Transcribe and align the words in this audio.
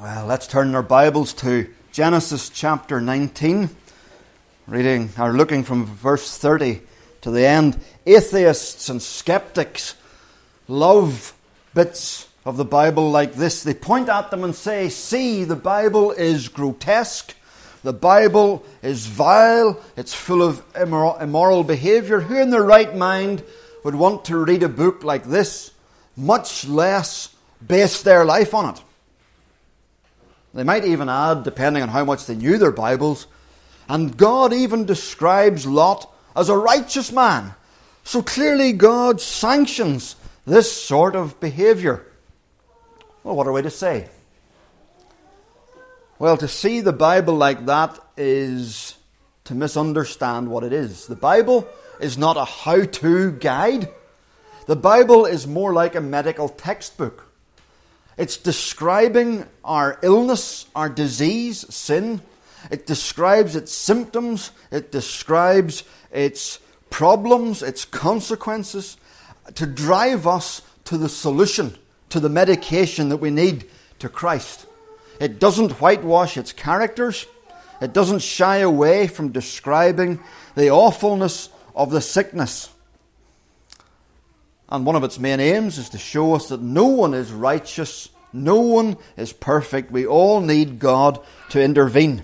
Well, 0.00 0.26
let's 0.26 0.46
turn 0.46 0.76
our 0.76 0.82
Bibles 0.84 1.32
to 1.34 1.74
Genesis 1.90 2.50
chapter 2.50 3.00
19, 3.00 3.68
reading 4.68 5.10
or 5.18 5.32
looking 5.32 5.64
from 5.64 5.86
verse 5.86 6.38
30 6.38 6.82
to 7.22 7.32
the 7.32 7.44
end. 7.44 7.80
Atheists 8.06 8.88
and 8.88 9.02
skeptics 9.02 9.96
love 10.68 11.34
bits 11.74 12.28
of 12.44 12.56
the 12.56 12.64
Bible 12.64 13.10
like 13.10 13.34
this. 13.34 13.64
They 13.64 13.74
point 13.74 14.08
at 14.08 14.30
them 14.30 14.44
and 14.44 14.54
say, 14.54 14.88
See, 14.88 15.42
the 15.42 15.56
Bible 15.56 16.12
is 16.12 16.46
grotesque. 16.46 17.34
The 17.82 17.92
Bible 17.92 18.64
is 18.82 19.06
vile. 19.06 19.82
It's 19.96 20.14
full 20.14 20.44
of 20.44 20.62
immoral, 20.80 21.16
immoral 21.16 21.64
behavior. 21.64 22.20
Who 22.20 22.40
in 22.40 22.50
their 22.50 22.62
right 22.62 22.94
mind 22.94 23.42
would 23.82 23.96
want 23.96 24.26
to 24.26 24.44
read 24.44 24.62
a 24.62 24.68
book 24.68 25.02
like 25.02 25.24
this, 25.24 25.72
much 26.16 26.68
less 26.68 27.34
base 27.66 28.00
their 28.00 28.24
life 28.24 28.54
on 28.54 28.76
it? 28.76 28.82
They 30.54 30.64
might 30.64 30.84
even 30.84 31.08
add, 31.08 31.44
depending 31.44 31.82
on 31.82 31.90
how 31.90 32.04
much 32.04 32.26
they 32.26 32.34
knew 32.34 32.58
their 32.58 32.72
Bibles, 32.72 33.26
and 33.88 34.16
God 34.16 34.52
even 34.52 34.84
describes 34.84 35.66
Lot 35.66 36.12
as 36.34 36.48
a 36.48 36.56
righteous 36.56 37.12
man. 37.12 37.54
So 38.04 38.22
clearly, 38.22 38.72
God 38.72 39.20
sanctions 39.20 40.16
this 40.46 40.72
sort 40.72 41.14
of 41.14 41.38
behavior. 41.40 42.06
Well, 43.22 43.36
what 43.36 43.46
are 43.46 43.52
we 43.52 43.62
to 43.62 43.70
say? 43.70 44.08
Well, 46.18 46.36
to 46.38 46.48
see 46.48 46.80
the 46.80 46.92
Bible 46.92 47.34
like 47.34 47.66
that 47.66 47.98
is 48.16 48.96
to 49.44 49.54
misunderstand 49.54 50.50
what 50.50 50.64
it 50.64 50.72
is. 50.72 51.06
The 51.06 51.14
Bible 51.14 51.68
is 52.00 52.18
not 52.18 52.36
a 52.36 52.44
how 52.44 52.84
to 52.84 53.32
guide, 53.32 53.88
the 54.66 54.76
Bible 54.76 55.24
is 55.24 55.46
more 55.46 55.72
like 55.72 55.94
a 55.94 56.00
medical 56.00 56.48
textbook. 56.48 57.27
It's 58.18 58.36
describing 58.36 59.46
our 59.64 59.98
illness, 60.02 60.66
our 60.74 60.88
disease, 60.88 61.64
sin. 61.72 62.20
It 62.70 62.84
describes 62.84 63.54
its 63.54 63.72
symptoms. 63.72 64.50
It 64.72 64.90
describes 64.90 65.84
its 66.10 66.58
problems, 66.90 67.62
its 67.62 67.84
consequences, 67.84 68.96
to 69.54 69.66
drive 69.66 70.26
us 70.26 70.62
to 70.84 70.98
the 70.98 71.08
solution, 71.08 71.78
to 72.08 72.18
the 72.18 72.28
medication 72.28 73.08
that 73.10 73.18
we 73.18 73.30
need 73.30 73.66
to 74.00 74.08
Christ. 74.08 74.66
It 75.20 75.38
doesn't 75.38 75.80
whitewash 75.80 76.36
its 76.36 76.52
characters. 76.52 77.26
It 77.80 77.92
doesn't 77.92 78.20
shy 78.20 78.58
away 78.58 79.06
from 79.06 79.30
describing 79.30 80.20
the 80.56 80.70
awfulness 80.70 81.50
of 81.74 81.90
the 81.90 82.00
sickness. 82.00 82.70
And 84.68 84.84
one 84.84 84.96
of 84.96 85.04
its 85.04 85.18
main 85.18 85.40
aims 85.40 85.78
is 85.78 85.88
to 85.90 85.98
show 85.98 86.34
us 86.34 86.48
that 86.48 86.60
no 86.60 86.86
one 86.86 87.14
is 87.14 87.32
righteous, 87.32 88.10
no 88.32 88.60
one 88.60 88.98
is 89.16 89.32
perfect. 89.32 89.90
We 89.90 90.06
all 90.06 90.40
need 90.40 90.78
God 90.78 91.20
to 91.50 91.62
intervene. 91.62 92.22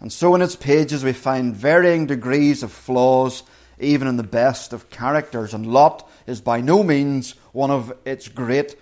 And 0.00 0.12
so 0.12 0.34
in 0.34 0.42
its 0.42 0.56
pages 0.56 1.04
we 1.04 1.12
find 1.12 1.54
varying 1.54 2.06
degrees 2.06 2.62
of 2.62 2.72
flaws, 2.72 3.42
even 3.78 4.08
in 4.08 4.16
the 4.16 4.22
best 4.22 4.72
of 4.72 4.88
characters. 4.88 5.52
And 5.52 5.66
Lot 5.66 6.08
is 6.26 6.40
by 6.40 6.62
no 6.62 6.82
means 6.82 7.34
one 7.52 7.70
of 7.70 7.92
its 8.06 8.28
great 8.28 8.76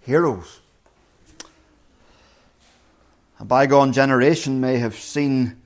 heroes. 0.00 0.60
A 3.38 3.44
bygone 3.44 3.92
generation 3.92 4.60
may 4.60 4.78
have 4.78 4.96
seen 4.96 5.60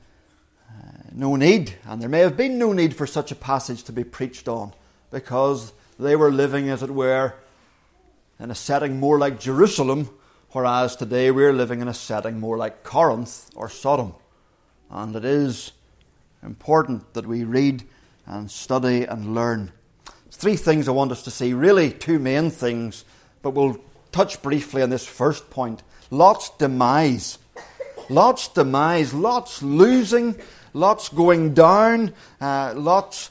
uh, 0.68 0.88
no 1.12 1.36
need, 1.36 1.74
and 1.86 2.02
there 2.02 2.08
may 2.08 2.20
have 2.20 2.36
been 2.36 2.58
no 2.58 2.72
need 2.72 2.94
for 2.94 3.06
such 3.06 3.30
a 3.30 3.34
passage 3.34 3.84
to 3.84 3.92
be 3.92 4.04
preached 4.04 4.48
on 4.48 4.72
because 5.10 5.72
they 5.98 6.16
were 6.16 6.30
living, 6.30 6.68
as 6.68 6.82
it 6.82 6.90
were, 6.90 7.34
in 8.38 8.50
a 8.50 8.54
setting 8.54 9.00
more 9.00 9.18
like 9.18 9.40
Jerusalem, 9.40 10.10
whereas 10.52 10.96
today 10.96 11.30
we're 11.30 11.52
living 11.52 11.80
in 11.80 11.88
a 11.88 11.94
setting 11.94 12.38
more 12.38 12.56
like 12.56 12.84
Corinth 12.84 13.50
or 13.56 13.68
Sodom. 13.68 14.14
And 14.90 15.14
it 15.16 15.24
is 15.24 15.72
important 16.42 17.14
that 17.14 17.26
we 17.26 17.44
read 17.44 17.84
and 18.26 18.50
study 18.50 19.04
and 19.04 19.34
learn. 19.34 19.72
Three 20.30 20.56
things 20.56 20.86
I 20.86 20.92
want 20.92 21.10
us 21.10 21.24
to 21.24 21.30
see, 21.30 21.52
really 21.52 21.90
two 21.90 22.18
main 22.18 22.50
things, 22.50 23.04
but 23.42 23.50
we'll 23.50 23.80
touch 24.12 24.40
briefly 24.40 24.82
on 24.82 24.90
this 24.90 25.06
first 25.06 25.50
point 25.50 25.82
Lot's 26.10 26.50
demise. 26.50 27.38
Lot's 28.08 28.48
demise, 28.48 29.12
Lot's 29.12 29.62
losing, 29.62 30.36
Lot's 30.72 31.08
going 31.10 31.52
down, 31.52 32.14
uh, 32.40 32.72
Lot's 32.74 33.30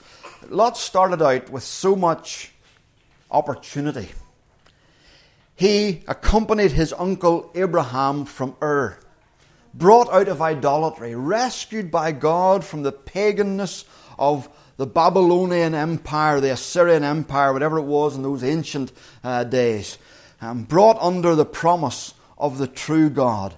Lot 0.49 0.77
started 0.77 1.21
out 1.21 1.49
with 1.49 1.63
so 1.63 1.95
much 1.95 2.51
opportunity. 3.29 4.09
He 5.55 6.03
accompanied 6.07 6.71
his 6.71 6.93
uncle 6.93 7.51
Abraham 7.55 8.25
from 8.25 8.55
Ur, 8.61 8.97
brought 9.73 10.09
out 10.09 10.27
of 10.27 10.41
idolatry, 10.41 11.15
rescued 11.15 11.89
by 11.89 12.11
God 12.11 12.63
from 12.63 12.83
the 12.83 12.91
paganness 12.91 13.83
of 14.19 14.49
the 14.77 14.85
Babylonian 14.85 15.73
Empire, 15.73 16.39
the 16.39 16.51
Assyrian 16.51 17.03
Empire, 17.03 17.51
whatever 17.51 17.79
it 17.79 17.83
was 17.85 18.15
in 18.15 18.21
those 18.21 18.43
ancient 18.43 18.91
uh, 19.23 19.43
days, 19.43 19.97
and 20.39 20.67
brought 20.67 20.97
under 21.01 21.33
the 21.33 21.45
promise 21.45 22.13
of 22.37 22.59
the 22.59 22.67
true 22.67 23.09
God. 23.09 23.55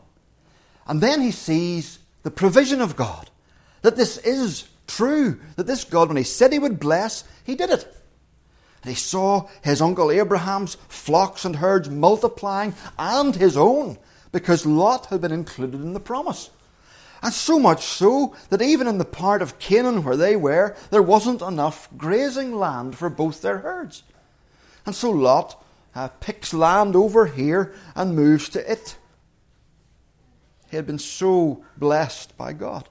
And 0.87 1.01
then 1.01 1.21
he 1.21 1.31
sees 1.31 1.99
the 2.23 2.31
provision 2.31 2.79
of 2.79 2.95
God, 2.95 3.29
that 3.81 3.97
this 3.97 4.17
is 4.17 4.67
true 4.89 5.39
that 5.55 5.67
this 5.67 5.83
God, 5.83 6.07
when 6.07 6.17
He 6.17 6.23
said 6.23 6.51
He 6.51 6.59
would 6.59 6.79
bless, 6.79 7.23
He 7.45 7.55
did 7.55 7.69
it. 7.69 7.95
And 8.81 8.89
he 8.91 8.95
saw 8.95 9.47
his 9.61 9.81
uncle 9.81 10.09
Abraham's 10.09 10.75
flocks 10.87 11.43
and 11.43 11.57
herds 11.57 11.89
multiplying 11.89 12.73
and 12.97 13.35
his 13.35 13.57
own 13.57 13.97
because 14.31 14.65
Lot 14.65 15.07
had 15.07 15.21
been 15.21 15.31
included 15.31 15.81
in 15.81 15.93
the 15.93 15.99
promise. 15.99 16.49
And 17.21 17.33
so 17.33 17.59
much 17.59 17.83
so 17.83 18.35
that 18.49 18.61
even 18.61 18.87
in 18.87 18.97
the 18.97 19.05
part 19.05 19.41
of 19.41 19.59
Canaan 19.59 20.05
where 20.05 20.15
they 20.15 20.37
were, 20.37 20.77
there 20.91 21.01
wasn't 21.01 21.41
enough 21.41 21.89
grazing 21.97 22.55
land 22.55 22.97
for 22.97 23.09
both 23.09 23.41
their 23.41 23.57
herds. 23.57 24.03
And 24.85 24.95
so 24.95 25.11
Lot 25.11 25.61
uh, 25.93 26.07
picks 26.21 26.53
land 26.53 26.95
over 26.95 27.25
here 27.25 27.73
and 27.95 28.15
moves 28.15 28.47
to 28.49 28.71
it. 28.71 28.95
He 30.69 30.77
had 30.77 30.87
been 30.87 30.99
so 30.99 31.65
blessed 31.75 32.37
by 32.37 32.53
God. 32.53 32.87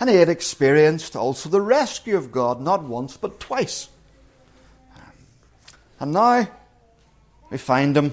And 0.00 0.08
he 0.08 0.16
had 0.16 0.28
experienced 0.28 1.16
also 1.16 1.48
the 1.48 1.60
rescue 1.60 2.16
of 2.16 2.32
God, 2.32 2.60
not 2.60 2.82
once, 2.82 3.16
but 3.16 3.40
twice. 3.40 3.88
And 6.00 6.12
now 6.12 6.48
we 7.50 7.58
find 7.58 7.96
him 7.96 8.12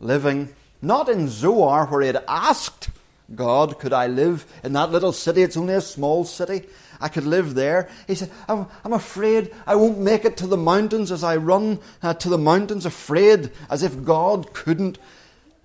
living 0.00 0.48
not 0.82 1.08
in 1.08 1.28
Zoar, 1.28 1.86
where 1.86 2.02
he 2.02 2.08
had 2.08 2.22
asked 2.28 2.90
God, 3.34 3.78
Could 3.78 3.92
I 3.92 4.06
live 4.06 4.44
in 4.62 4.74
that 4.74 4.92
little 4.92 5.12
city? 5.12 5.42
It's 5.42 5.56
only 5.56 5.74
a 5.74 5.80
small 5.80 6.24
city. 6.24 6.66
I 7.00 7.08
could 7.08 7.24
live 7.24 7.54
there. 7.54 7.88
He 8.06 8.14
said, 8.14 8.30
I'm, 8.48 8.66
I'm 8.84 8.92
afraid 8.92 9.52
I 9.66 9.74
won't 9.76 9.98
make 9.98 10.24
it 10.24 10.36
to 10.38 10.46
the 10.46 10.56
mountains 10.56 11.10
as 11.10 11.24
I 11.24 11.36
run 11.36 11.80
uh, 12.02 12.14
to 12.14 12.28
the 12.28 12.38
mountains, 12.38 12.86
afraid 12.86 13.50
as 13.70 13.82
if 13.82 14.04
God 14.04 14.52
couldn't 14.52 14.98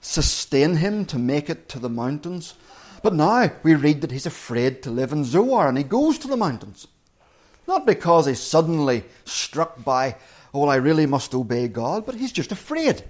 sustain 0.01 0.78
him 0.78 1.05
to 1.05 1.19
make 1.19 1.49
it 1.49 1.69
to 1.69 1.79
the 1.79 1.89
mountains. 1.89 2.55
But 3.01 3.13
now 3.13 3.51
we 3.63 3.75
read 3.75 4.01
that 4.01 4.11
he's 4.11 4.25
afraid 4.25 4.83
to 4.83 4.91
live 4.91 5.11
in 5.11 5.23
Zoar 5.23 5.67
and 5.67 5.77
he 5.77 5.83
goes 5.83 6.17
to 6.19 6.27
the 6.27 6.37
mountains. 6.37 6.87
Not 7.67 7.85
because 7.85 8.25
he's 8.25 8.41
suddenly 8.41 9.03
struck 9.25 9.83
by, 9.83 10.15
oh, 10.53 10.67
I 10.67 10.75
really 10.75 11.05
must 11.05 11.33
obey 11.33 11.67
God, 11.67 12.05
but 12.05 12.15
he's 12.15 12.31
just 12.31 12.51
afraid. 12.51 13.03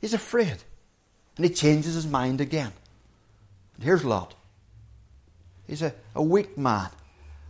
He's 0.00 0.14
afraid. 0.14 0.56
And 1.36 1.44
he 1.44 1.50
changes 1.50 1.94
his 1.94 2.06
mind 2.06 2.40
again. 2.40 2.72
And 3.76 3.84
here's 3.84 4.04
Lot. 4.04 4.34
He's 5.66 5.82
a, 5.82 5.94
a 6.14 6.22
weak 6.22 6.58
man, 6.58 6.90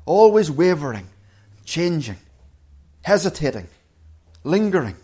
always 0.06 0.50
wavering, 0.50 1.08
changing, 1.64 2.18
hesitating, 3.02 3.68
lingering. 4.42 4.96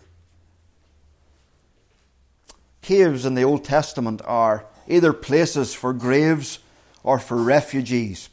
Caves 2.81 3.25
in 3.25 3.35
the 3.35 3.43
Old 3.43 3.63
Testament 3.63 4.21
are 4.25 4.65
either 4.91 5.13
places 5.13 5.73
for 5.73 5.93
graves 5.93 6.59
or 7.03 7.17
for 7.17 7.37
refugees, 7.37 8.29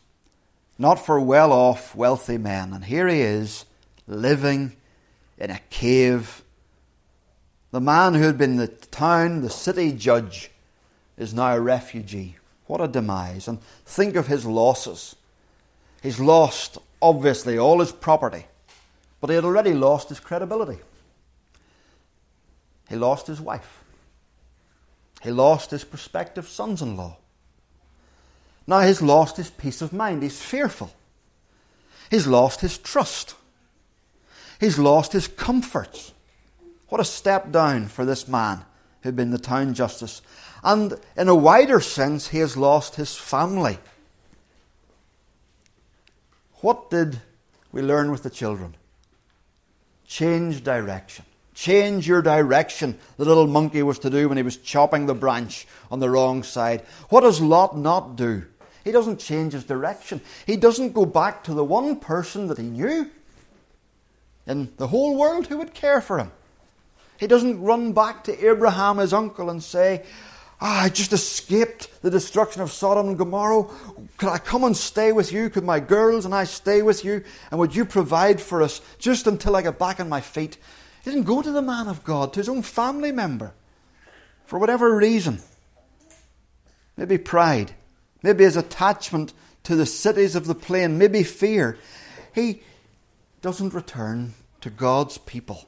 not 0.79 1.05
for 1.05 1.21
well 1.21 1.53
off, 1.53 1.95
wealthy 1.95 2.39
men. 2.39 2.73
And 2.73 2.85
here 2.85 3.09
he 3.09 3.21
is, 3.21 3.65
living 4.07 4.77
in 5.39 5.51
a 5.51 5.61
cave. 5.71 6.43
The 7.71 7.81
man 7.81 8.15
who 8.15 8.23
had 8.23 8.39
been 8.39 8.57
the 8.57 8.69
town, 8.69 9.43
the 9.43 9.51
city 9.51 9.93
judge, 9.93 10.51
is 11.17 11.35
now 11.35 11.55
a 11.55 11.61
refugee. 11.61 12.37
What 12.67 12.81
a 12.81 12.89
demise. 12.89 13.49
And 13.49 13.61
think 13.87 14.17
of 14.17 14.27
his 14.27 14.45
losses. 14.45 15.17
He's 16.03 16.21
lost, 16.21 16.79
obviously, 17.03 17.59
all 17.59 17.81
his 17.81 17.93
property, 17.93 18.47
but 19.21 19.31
he 19.31 19.37
had 19.37 19.45
already 19.45 19.75
lost 19.75 20.11
his 20.11 20.21
credibility. 20.21 20.79
He 22.89 22.97
lost 22.97 23.27
his 23.27 23.41
wife. 23.41 23.78
He 25.23 25.31
lost 25.31 25.71
his 25.71 25.85
prospective 25.85 26.49
sons 26.49 26.83
in 26.83 26.97
law. 26.97 27.17
Now 28.67 28.81
he's 28.81 29.03
lost 29.03 29.37
his 29.37 29.51
peace 29.51 29.83
of 29.83 29.93
mind. 29.93 30.23
He's 30.23 30.43
fearful. 30.43 30.93
He's 32.11 32.27
lost 32.27 32.61
his 32.61 32.79
trust. 32.79 33.35
He's 34.61 34.79
lost 34.79 35.13
his 35.13 35.29
comforts. 35.29 36.13
What 36.89 37.01
a 37.01 37.05
step 37.05 37.51
down 37.51 37.87
for 37.89 38.05
this 38.05 38.29
man 38.29 38.65
who'd 39.03 39.17
been 39.17 39.31
the 39.31 39.39
town 39.39 39.75
justice. 39.75 40.23
And 40.63 40.95
in 41.17 41.29
a 41.29 41.35
wider 41.35 41.81
sense, 41.81 42.29
he 42.29 42.39
has 42.39 42.57
lost 42.57 42.97
his 42.97 43.17
family. 43.17 43.79
What 46.61 46.91
did 46.91 47.21
we 47.71 47.83
learn 47.83 48.11
with 48.11 48.23
the 48.23 48.31
children? 48.31 48.75
Change 50.07 50.65
direction. 50.65 51.25
Change 51.59 52.07
your 52.07 52.23
direction, 52.23 52.97
the 53.17 53.25
little 53.25 53.49
monkey 53.49 53.83
was 53.83 53.99
to 53.99 54.11
do 54.11 54.29
when 54.29 54.37
he 54.37 54.45
was 54.45 54.59
chopping 54.59 55.07
the 55.07 55.15
branch 55.15 55.67
on 55.91 55.99
the 55.99 56.09
wrong 56.09 56.45
side. 56.45 56.83
What 57.09 57.23
does 57.23 57.41
Lot 57.41 57.77
not 57.77 58.15
do? 58.15 58.45
He 58.85 58.93
doesn't 58.93 59.19
change 59.19 59.55
his 59.55 59.65
direction. 59.65 60.21
He 60.47 60.57
doesn't 60.57 60.93
go 60.93 61.05
back 61.05 61.43
to 61.45 61.55
the 61.55 61.65
one 61.65 61.97
person 61.97 62.47
that 62.47 62.59
he 62.59 62.65
knew 62.65 63.11
in 64.47 64.73
the 64.77 64.87
whole 64.87 65.17
world 65.17 65.49
who 65.49 65.59
would 65.59 65.75
care 65.75 66.01
for 66.01 66.19
him. 66.19 66.31
He 67.19 67.27
doesn't 67.27 67.61
run 67.61 67.93
back 67.93 68.23
to 68.25 68.49
Abraham, 68.49 68.99
his 68.99 69.13
uncle, 69.13 69.51
and 69.51 69.61
say, 69.61 70.05
Ah, 70.61 70.85
I 70.85 70.89
just 70.91 71.13
escaped 71.13 72.03
the 72.03 72.11
destruction 72.11 72.63
of 72.63 72.71
Sodom 72.71 73.09
and 73.09 73.19
Gomorrah. 73.19 73.67
Could 74.17 74.29
I 74.29 74.39
come 74.39 74.63
and 74.63 74.77
stay 74.77 75.11
with 75.11 75.33
you? 75.33 75.51
Could 75.51 75.65
my 75.65 75.81
girls 75.81 76.25
and 76.25 76.33
I 76.33 76.45
stay 76.45 76.83
with 76.83 77.05
you? 77.05 77.25
And 77.51 77.59
would 77.59 77.75
you 77.75 77.85
provide 77.85 78.41
for 78.41 78.63
us 78.63 78.81
just 79.01 79.27
until 79.27 79.57
I 79.57 79.63
get 79.63 79.77
back 79.77 79.99
on 79.99 80.09
my 80.09 80.21
feet? 80.21 80.57
He 81.09 81.15
didn't 81.15 81.27
go 81.27 81.41
to 81.41 81.51
the 81.51 81.63
man 81.63 81.89
of 81.89 82.05
God, 82.05 82.35
to 82.35 82.41
his 82.41 82.51
own 82.51 82.61
family 82.61 83.13
member, 83.13 83.55
for 84.45 84.59
whatever 84.59 84.95
reason. 84.95 85.41
Maybe 86.99 87.17
pride, 87.17 87.73
maybe 88.23 88.45
his 88.45 88.59
attachment 88.59 89.33
to 89.63 89.75
the 89.75 89.87
cities 89.87 90.37
of 90.37 90.47
the 90.47 90.55
plain, 90.55 90.99
maybe 90.99 91.23
fear. 91.23 91.79
He 92.35 92.61
doesn't 93.41 93.73
return 93.73 94.35
to 94.61 94.69
God's 94.69 95.17
people. 95.17 95.65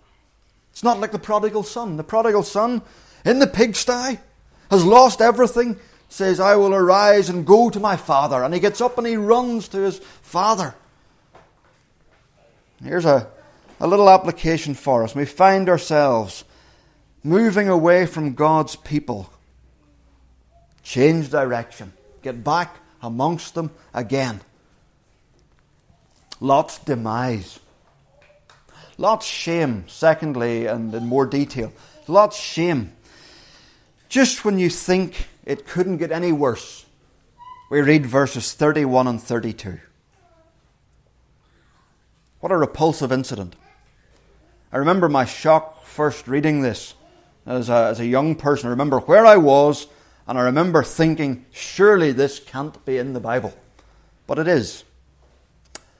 It's 0.72 0.84
not 0.84 1.00
like 1.00 1.12
the 1.12 1.18
prodigal 1.18 1.62
son. 1.62 1.96
The 1.96 2.04
prodigal 2.04 2.42
son 2.42 2.82
in 3.24 3.38
the 3.38 3.46
pigsty 3.46 4.18
has 4.70 4.84
lost 4.84 5.22
everything, 5.22 5.78
says, 6.10 6.38
I 6.38 6.56
will 6.56 6.74
arise 6.74 7.30
and 7.30 7.46
go 7.46 7.70
to 7.70 7.80
my 7.80 7.96
father. 7.96 8.44
And 8.44 8.52
he 8.52 8.60
gets 8.60 8.82
up 8.82 8.98
and 8.98 9.06
he 9.06 9.16
runs 9.16 9.68
to 9.68 9.78
his 9.78 10.00
father. 10.00 10.74
Here's 12.84 13.06
a, 13.06 13.26
a 13.80 13.86
little 13.86 14.10
application 14.10 14.74
for 14.74 15.02
us. 15.02 15.14
We 15.14 15.24
find 15.24 15.68
ourselves 15.68 16.44
moving 17.24 17.68
away 17.68 18.06
from 18.06 18.34
God's 18.34 18.76
people. 18.76 19.30
Change 20.82 21.30
direction. 21.30 21.92
Get 22.22 22.44
back 22.44 22.76
amongst 23.02 23.54
them 23.54 23.70
again. 23.94 24.40
Lot's 26.40 26.78
demise. 26.78 27.58
Lot's 28.98 29.26
shame, 29.26 29.84
secondly, 29.88 30.66
and 30.66 30.94
in 30.94 31.06
more 31.06 31.24
detail. 31.24 31.72
Lot's 32.06 32.38
shame. 32.38 32.92
Just 34.10 34.44
when 34.44 34.58
you 34.58 34.68
think 34.68 35.28
it 35.46 35.66
couldn't 35.66 35.98
get 35.98 36.12
any 36.12 36.32
worse, 36.32 36.84
we 37.70 37.80
read 37.80 38.04
verses 38.04 38.52
31 38.52 39.06
and 39.06 39.22
32. 39.22 39.78
What 42.40 42.52
a 42.52 42.56
repulsive 42.56 43.12
incident. 43.12 43.54
I 44.72 44.78
remember 44.78 45.08
my 45.08 45.24
shock 45.24 45.84
first 45.84 46.28
reading 46.28 46.62
this 46.62 46.94
as 47.44 47.68
a, 47.68 47.86
as 47.86 47.98
a 47.98 48.06
young 48.06 48.36
person. 48.36 48.68
I 48.68 48.70
remember 48.70 49.00
where 49.00 49.26
I 49.26 49.36
was, 49.36 49.88
and 50.28 50.38
I 50.38 50.42
remember 50.42 50.82
thinking, 50.84 51.44
surely 51.50 52.12
this 52.12 52.38
can't 52.38 52.84
be 52.84 52.96
in 52.96 53.12
the 53.12 53.20
Bible. 53.20 53.52
But 54.26 54.38
it 54.38 54.46
is. 54.46 54.84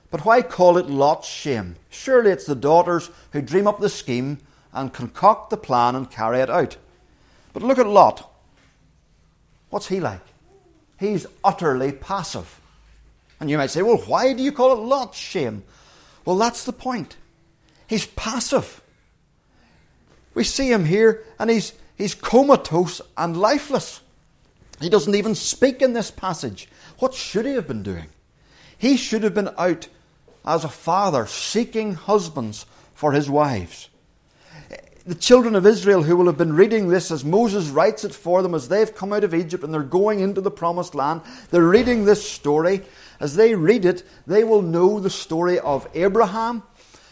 But 0.09 0.25
why 0.25 0.41
call 0.41 0.77
it 0.77 0.89
Lot's 0.89 1.27
shame? 1.27 1.75
Surely 1.89 2.31
it's 2.31 2.45
the 2.45 2.55
daughters 2.55 3.09
who 3.31 3.41
dream 3.41 3.67
up 3.67 3.79
the 3.79 3.89
scheme 3.89 4.37
and 4.73 4.93
concoct 4.93 5.49
the 5.49 5.57
plan 5.57 5.95
and 5.95 6.09
carry 6.09 6.39
it 6.39 6.49
out. 6.49 6.77
But 7.53 7.63
look 7.63 7.77
at 7.77 7.87
Lot. 7.87 8.29
What's 9.69 9.87
he 9.87 9.99
like? 9.99 10.21
He's 10.97 11.25
utterly 11.43 11.91
passive. 11.91 12.61
And 13.39 13.49
you 13.49 13.57
might 13.57 13.71
say, 13.71 13.81
well, 13.81 13.97
why 13.97 14.33
do 14.33 14.43
you 14.43 14.51
call 14.51 14.73
it 14.73 14.85
Lot's 14.85 15.17
shame? 15.17 15.63
Well, 16.23 16.37
that's 16.37 16.63
the 16.63 16.73
point. 16.73 17.17
He's 17.91 18.05
passive. 18.05 18.81
We 20.33 20.45
see 20.45 20.71
him 20.71 20.85
here, 20.85 21.25
and 21.37 21.49
he's, 21.49 21.73
he's 21.97 22.15
comatose 22.15 23.01
and 23.17 23.35
lifeless. 23.35 23.99
He 24.79 24.87
doesn't 24.87 25.13
even 25.13 25.35
speak 25.35 25.81
in 25.81 25.91
this 25.91 26.09
passage. 26.09 26.69
What 26.99 27.13
should 27.13 27.45
he 27.45 27.51
have 27.55 27.67
been 27.67 27.83
doing? 27.83 28.07
He 28.77 28.95
should 28.95 29.23
have 29.23 29.33
been 29.33 29.49
out 29.57 29.89
as 30.45 30.63
a 30.63 30.69
father 30.69 31.25
seeking 31.25 31.95
husbands 31.95 32.65
for 32.93 33.11
his 33.11 33.29
wives. 33.29 33.89
The 35.05 35.13
children 35.13 35.53
of 35.53 35.65
Israel 35.65 36.03
who 36.03 36.15
will 36.15 36.27
have 36.27 36.37
been 36.37 36.55
reading 36.55 36.87
this 36.87 37.11
as 37.11 37.25
Moses 37.25 37.67
writes 37.67 38.05
it 38.05 38.15
for 38.15 38.41
them 38.41 38.55
as 38.55 38.69
they've 38.69 38.95
come 38.95 39.11
out 39.11 39.25
of 39.25 39.33
Egypt 39.33 39.65
and 39.65 39.73
they're 39.73 39.83
going 39.83 40.21
into 40.21 40.39
the 40.39 40.49
promised 40.49 40.95
land, 40.95 41.23
they're 41.49 41.67
reading 41.67 42.05
this 42.05 42.25
story. 42.25 42.83
As 43.19 43.35
they 43.35 43.53
read 43.53 43.83
it, 43.83 44.03
they 44.25 44.45
will 44.45 44.61
know 44.61 45.01
the 45.01 45.09
story 45.09 45.59
of 45.59 45.89
Abraham 45.93 46.63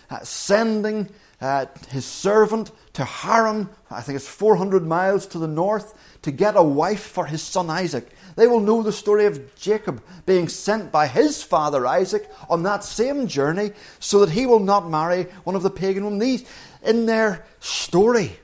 uh, 0.09 0.19
sending 0.23 1.09
uh, 1.41 1.65
his 1.89 2.06
servant 2.06 2.71
to 2.94 3.06
Haran, 3.06 3.69
I 3.89 4.01
think 4.01 4.17
it's 4.17 4.27
400 4.27 4.85
miles 4.85 5.25
to 5.27 5.39
the 5.39 5.47
north, 5.47 5.94
to 6.23 6.31
get 6.31 6.57
a 6.57 6.63
wife 6.63 7.01
for 7.01 7.25
his 7.25 7.41
son 7.41 7.69
Isaac. 7.69 8.09
They 8.35 8.47
will 8.47 8.59
know 8.59 8.83
the 8.83 8.91
story 8.91 9.25
of 9.25 9.56
Jacob 9.56 10.01
being 10.25 10.47
sent 10.47 10.91
by 10.91 11.07
his 11.07 11.44
father 11.44 11.85
Isaac 11.85 12.29
on 12.50 12.63
that 12.63 12.83
same 12.83 13.27
journey 13.27 13.71
so 14.00 14.19
that 14.19 14.31
he 14.31 14.45
will 14.45 14.59
not 14.59 14.89
marry 14.89 15.23
one 15.44 15.56
of 15.56 15.63
the 15.63 15.69
pagan 15.69 16.03
women. 16.03 16.19
These, 16.19 16.45
in 16.83 17.05
their 17.05 17.45
story, 17.59 18.38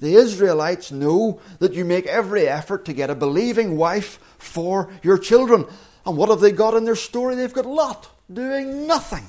the 0.00 0.14
Israelites 0.14 0.90
know 0.90 1.40
that 1.58 1.74
you 1.74 1.84
make 1.84 2.06
every 2.06 2.48
effort 2.48 2.84
to 2.86 2.92
get 2.92 3.10
a 3.10 3.14
believing 3.14 3.76
wife 3.76 4.18
for 4.38 4.90
your 5.02 5.18
children. 5.18 5.66
And 6.06 6.16
what 6.16 6.30
have 6.30 6.40
they 6.40 6.52
got 6.52 6.74
in 6.74 6.84
their 6.84 6.96
story? 6.96 7.34
They've 7.34 7.52
got 7.52 7.66
Lot 7.66 8.08
doing 8.32 8.86
nothing 8.86 9.24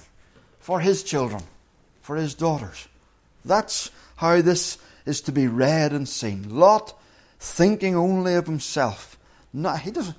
for 0.59 0.79
his 0.79 1.03
children, 1.03 1.43
for 2.01 2.15
his 2.15 2.33
daughters. 2.33 2.87
That's 3.45 3.91
how 4.17 4.41
this 4.41 4.77
is 5.05 5.21
to 5.21 5.31
be 5.31 5.47
read 5.47 5.93
and 5.93 6.07
seen. 6.07 6.49
Lot 6.49 6.93
thinking 7.39 7.95
only 7.95 8.35
of 8.35 8.45
himself, 8.45 9.17
no, 9.53 9.73
he 9.73 9.91
doesn't. 9.91 10.15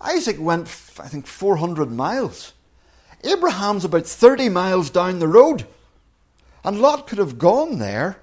Isaac 0.00 0.36
went, 0.38 0.66
I 0.98 1.08
think, 1.08 1.26
400 1.26 1.90
miles. 1.90 2.52
Abraham's 3.22 3.84
about 3.84 4.06
30 4.06 4.48
miles 4.48 4.88
down 4.90 5.18
the 5.18 5.28
road. 5.28 5.66
And 6.64 6.80
Lot 6.80 7.06
could 7.06 7.18
have 7.18 7.38
gone 7.38 7.78
there 7.78 8.18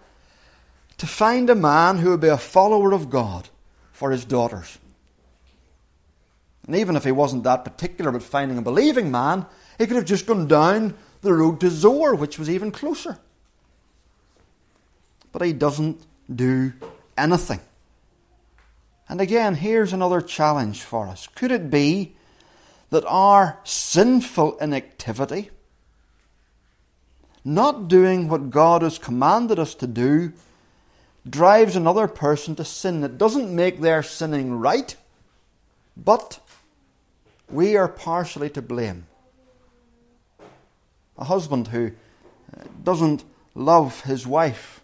to 0.97 1.05
find 1.05 1.49
a 1.49 1.55
man 1.55 1.99
who 1.99 2.11
would 2.11 2.21
be 2.21 2.27
a 2.27 2.37
follower 2.37 2.93
of 2.93 3.09
God 3.09 3.49
for 3.91 4.11
his 4.11 4.25
daughters. 4.25 4.77
And 6.65 6.75
even 6.75 6.95
if 6.95 7.03
he 7.03 7.11
wasn't 7.11 7.43
that 7.43 7.63
particular 7.63 8.09
about 8.09 8.23
finding 8.23 8.57
a 8.57 8.61
believing 8.63 9.11
man, 9.11 9.45
he 9.77 9.85
could 9.85 9.95
have 9.95 10.05
just 10.05 10.25
gone 10.25 10.47
down 10.47 10.95
the 11.21 11.33
road 11.33 11.59
to 11.61 11.69
Zoar, 11.69 12.15
which 12.15 12.37
was 12.39 12.49
even 12.49 12.71
closer. 12.71 13.19
But 15.31 15.41
he 15.41 15.53
doesn't 15.53 16.01
do 16.33 16.73
anything. 17.17 17.59
And 19.09 19.21
again, 19.21 19.55
here's 19.55 19.93
another 19.93 20.21
challenge 20.21 20.81
for 20.81 21.07
us. 21.07 21.27
Could 21.35 21.51
it 21.51 21.69
be 21.69 22.15
that 22.89 23.05
our 23.05 23.59
sinful 23.63 24.57
inactivity, 24.59 25.49
not 27.43 27.87
doing 27.87 28.27
what 28.27 28.49
God 28.49 28.81
has 28.81 28.97
commanded 28.97 29.59
us 29.59 29.75
to 29.75 29.87
do, 29.87 30.33
drives 31.29 31.75
another 31.75 32.07
person 32.07 32.55
to 32.55 32.65
sin? 32.65 33.03
It 33.03 33.17
doesn't 33.17 33.53
make 33.53 33.79
their 33.79 34.03
sinning 34.03 34.59
right, 34.59 34.95
but 35.95 36.39
we 37.49 37.77
are 37.77 37.87
partially 37.87 38.49
to 38.51 38.61
blame. 38.61 39.06
A 41.17 41.25
husband 41.25 41.69
who 41.69 41.91
uh, 42.55 42.63
doesn't 42.83 43.23
love 43.55 44.01
his 44.01 44.27
wife 44.27 44.81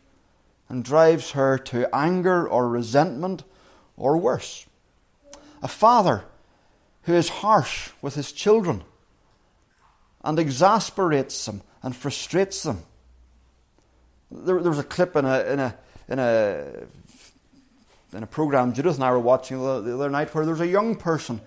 and 0.69 0.83
drives 0.83 1.31
her 1.31 1.57
to 1.57 1.93
anger 1.95 2.47
or 2.47 2.67
resentment 2.67 3.43
or 3.97 4.17
worse. 4.17 4.65
A 5.61 5.67
father 5.67 6.23
who 7.03 7.13
is 7.13 7.29
harsh 7.29 7.91
with 8.01 8.15
his 8.15 8.31
children 8.31 8.83
and 10.23 10.39
exasperates 10.39 11.45
them 11.45 11.61
and 11.81 11.95
frustrates 11.95 12.63
them. 12.63 12.83
There, 14.31 14.59
there 14.61 14.71
was 14.71 14.79
a 14.79 14.83
clip 14.83 15.15
in 15.15 15.25
a, 15.25 15.39
in 15.41 15.59
a, 15.59 15.75
in 16.07 16.19
a, 16.19 16.65
in 18.13 18.23
a 18.23 18.27
program 18.27 18.73
Judith 18.73 18.95
and 18.95 19.03
I 19.03 19.11
were 19.11 19.19
watching 19.19 19.59
the, 19.59 19.81
the 19.81 19.93
other 19.93 20.09
night 20.09 20.33
where 20.33 20.45
there 20.45 20.53
was 20.53 20.61
a 20.61 20.67
young 20.67 20.95
person 20.95 21.41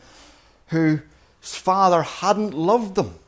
whose 0.68 1.00
father 1.40 2.02
hadn't 2.02 2.54
loved 2.54 2.94
them. 2.94 3.18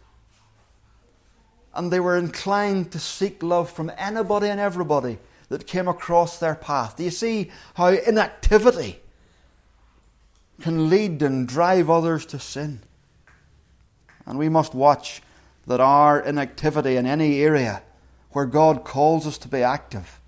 And 1.78 1.90
they 1.90 2.00
were 2.00 2.18
inclined 2.18 2.92
to 2.92 2.99
seek 2.99 3.42
love 3.42 3.70
from 3.70 3.90
anybody 3.97 4.49
and 4.49 4.61
everybody 4.61 5.18
that 5.49 5.66
came 5.66 5.88
across 5.88 6.38
their 6.38 6.54
path. 6.54 6.97
Do 6.97 7.04
you 7.04 7.11
see 7.11 7.50
how 7.75 7.88
inactivity 7.88 9.00
can 10.61 10.90
lead 10.90 11.23
and 11.23 11.47
drive 11.47 11.88
others 11.88 12.26
to 12.26 12.38
sin. 12.38 12.80
And 14.26 14.38
we 14.38 14.49
must 14.49 14.75
watch 14.75 15.23
that 15.66 15.80
our 15.80 16.20
inactivity 16.20 16.97
in 16.97 17.06
any 17.06 17.40
area 17.40 17.82
where 18.30 18.47
God 18.47 18.85
calls 18.85 19.26
us 19.26 19.38
to 19.38 19.49
be 19.49 19.62
active 19.62 20.20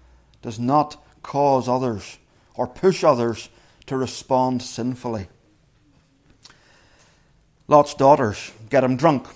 does 0.43 0.59
not 0.59 1.03
cause 1.23 1.69
others 1.69 2.19
or 2.55 2.67
push 2.67 3.05
others 3.05 3.49
to 3.87 3.97
respond 3.97 4.63
sinfully. 4.63 5.29
Lot's 7.69 7.95
daughters 7.95 8.53
get 8.69 8.85
him 8.85 8.97
drunk 8.97 9.27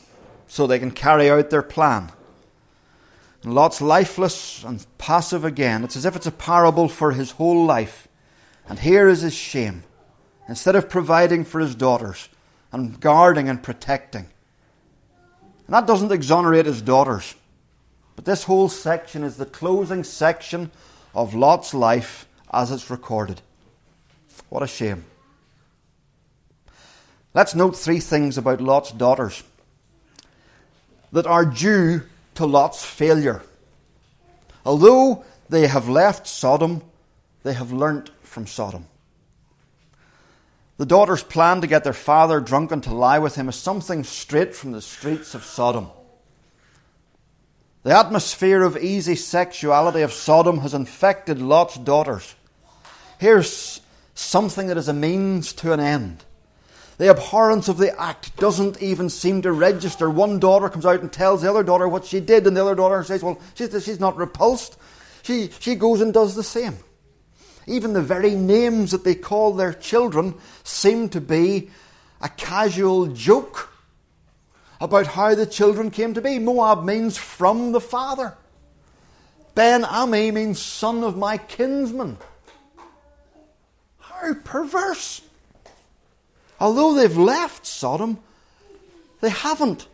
so 0.54 0.68
they 0.68 0.78
can 0.78 0.92
carry 0.92 1.28
out 1.28 1.50
their 1.50 1.64
plan. 1.64 2.12
And 3.42 3.52
Lot's 3.56 3.80
lifeless 3.80 4.62
and 4.62 4.86
passive 4.98 5.44
again. 5.44 5.82
It's 5.82 5.96
as 5.96 6.04
if 6.04 6.14
it's 6.14 6.28
a 6.28 6.30
parable 6.30 6.88
for 6.88 7.10
his 7.10 7.32
whole 7.32 7.64
life. 7.64 8.06
And 8.68 8.78
here 8.78 9.08
is 9.08 9.22
his 9.22 9.34
shame. 9.34 9.82
Instead 10.48 10.76
of 10.76 10.88
providing 10.88 11.44
for 11.44 11.58
his 11.58 11.74
daughters 11.74 12.28
and 12.70 13.00
guarding 13.00 13.48
and 13.48 13.64
protecting. 13.64 14.28
And 15.66 15.74
that 15.74 15.88
doesn't 15.88 16.12
exonerate 16.12 16.66
his 16.66 16.82
daughters. 16.82 17.34
But 18.14 18.24
this 18.24 18.44
whole 18.44 18.68
section 18.68 19.24
is 19.24 19.36
the 19.36 19.46
closing 19.46 20.04
section 20.04 20.70
of 21.16 21.34
Lot's 21.34 21.74
life 21.74 22.28
as 22.52 22.70
it's 22.70 22.90
recorded. 22.90 23.40
What 24.50 24.62
a 24.62 24.68
shame. 24.68 25.04
Let's 27.34 27.56
note 27.56 27.74
three 27.74 27.98
things 27.98 28.38
about 28.38 28.60
Lot's 28.60 28.92
daughters 28.92 29.42
that 31.14 31.26
are 31.28 31.46
due 31.46 32.02
to 32.34 32.44
Lot's 32.44 32.84
failure. 32.84 33.40
Although 34.66 35.24
they 35.48 35.68
have 35.68 35.88
left 35.88 36.26
Sodom, 36.26 36.82
they 37.44 37.52
have 37.52 37.72
learnt 37.72 38.10
from 38.22 38.48
Sodom. 38.48 38.86
The 40.76 40.86
daughters 40.86 41.22
plan 41.22 41.60
to 41.60 41.68
get 41.68 41.84
their 41.84 41.92
father 41.92 42.40
drunk 42.40 42.72
and 42.72 42.82
to 42.82 42.92
lie 42.92 43.20
with 43.20 43.36
him 43.36 43.48
is 43.48 43.54
something 43.54 44.02
straight 44.02 44.56
from 44.56 44.72
the 44.72 44.82
streets 44.82 45.36
of 45.36 45.44
Sodom. 45.44 45.86
The 47.84 47.96
atmosphere 47.96 48.64
of 48.64 48.76
easy 48.76 49.14
sexuality 49.14 50.02
of 50.02 50.12
Sodom 50.12 50.58
has 50.58 50.74
infected 50.74 51.40
Lot's 51.40 51.76
daughters. 51.76 52.34
Here's 53.18 53.80
something 54.16 54.66
that 54.66 54.76
is 54.76 54.88
a 54.88 54.92
means 54.92 55.52
to 55.52 55.72
an 55.72 55.78
end. 55.78 56.24
The 56.96 57.10
abhorrence 57.10 57.68
of 57.68 57.78
the 57.78 57.98
act 58.00 58.36
doesn't 58.36 58.80
even 58.80 59.10
seem 59.10 59.42
to 59.42 59.52
register. 59.52 60.08
One 60.08 60.38
daughter 60.38 60.68
comes 60.68 60.86
out 60.86 61.00
and 61.00 61.12
tells 61.12 61.42
the 61.42 61.50
other 61.50 61.64
daughter 61.64 61.88
what 61.88 62.04
she 62.04 62.20
did, 62.20 62.46
and 62.46 62.56
the 62.56 62.62
other 62.62 62.76
daughter 62.76 63.02
says, 63.02 63.22
Well, 63.22 63.40
she's 63.54 63.84
she's 63.84 64.00
not 64.00 64.16
repulsed. 64.16 64.76
She, 65.22 65.50
she 65.58 65.74
goes 65.74 66.00
and 66.00 66.12
does 66.12 66.34
the 66.34 66.42
same. 66.42 66.76
Even 67.66 67.94
the 67.94 68.02
very 68.02 68.34
names 68.34 68.90
that 68.90 69.04
they 69.04 69.14
call 69.14 69.54
their 69.54 69.72
children 69.72 70.34
seem 70.62 71.08
to 71.10 71.20
be 71.20 71.70
a 72.20 72.28
casual 72.28 73.06
joke 73.06 73.70
about 74.80 75.06
how 75.06 75.34
the 75.34 75.46
children 75.46 75.90
came 75.90 76.14
to 76.14 76.20
be. 76.20 76.38
Moab 76.38 76.84
means 76.84 77.16
from 77.16 77.72
the 77.72 77.80
father. 77.80 78.36
Ben 79.54 79.82
Ammi 79.82 80.32
means 80.32 80.60
son 80.60 81.02
of 81.02 81.16
my 81.16 81.38
kinsman. 81.38 82.18
How 83.98 84.34
perverse. 84.44 85.22
Although 86.64 86.94
they've 86.94 87.18
left 87.18 87.66
Sodom, 87.66 88.20
they 89.20 89.28
haven't. 89.28 89.86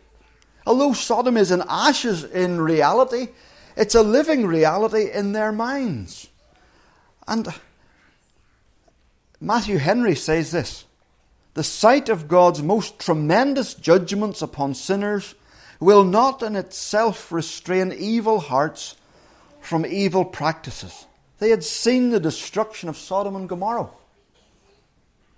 Although 0.65 0.93
Sodom 0.93 1.35
is 1.35 1.51
in 1.51 1.61
ashes 1.67 2.23
in 2.23 2.61
reality, 2.61 3.27
it's 3.75 3.93
a 3.93 4.01
living 4.01 4.47
reality 4.47 5.11
in 5.11 5.33
their 5.33 5.51
minds. 5.51 6.29
And 7.27 7.53
Matthew 9.41 9.79
Henry 9.79 10.15
says 10.15 10.51
this 10.51 10.85
The 11.55 11.63
sight 11.65 12.07
of 12.07 12.29
God's 12.29 12.63
most 12.63 12.99
tremendous 12.99 13.73
judgments 13.73 14.41
upon 14.41 14.73
sinners 14.73 15.35
will 15.81 16.05
not 16.05 16.41
in 16.41 16.55
itself 16.55 17.33
restrain 17.33 17.91
evil 17.91 18.39
hearts 18.39 18.95
from 19.59 19.85
evil 19.85 20.23
practices. 20.23 21.05
They 21.39 21.49
had 21.49 21.65
seen 21.65 22.11
the 22.11 22.19
destruction 22.21 22.87
of 22.87 22.95
Sodom 22.95 23.35
and 23.35 23.49
Gomorrah 23.49 23.89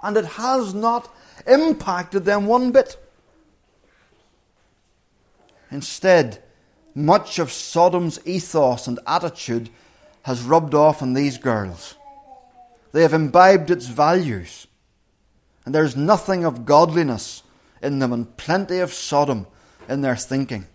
and 0.04 0.18
it 0.18 0.26
has 0.26 0.74
not 0.74 1.10
impacted 1.48 2.26
them 2.26 2.46
one 2.46 2.72
bit. 2.72 2.98
Instead, 5.72 6.44
much 6.94 7.40
of 7.40 7.52
Sodom's 7.52 8.20
ethos 8.26 8.86
and 8.86 9.00
attitude 9.08 9.70
has 10.24 10.44
rubbed 10.44 10.76
off 10.76 11.02
on 11.02 11.14
these 11.14 11.38
girls. 11.38 11.96
They 12.92 13.02
have 13.02 13.14
imbibed 13.14 13.72
its 13.72 13.88
values, 13.88 14.68
and 15.66 15.74
there's 15.74 15.96
nothing 15.96 16.46
of 16.46 16.66
godliness 16.66 17.42
in 17.82 18.00
them 18.00 18.14
and 18.14 18.38
plenty 18.38 18.80
of 18.80 18.94
Sodom 18.94 19.48
in 19.90 20.02
their 20.02 20.16
thinking. 20.16 20.68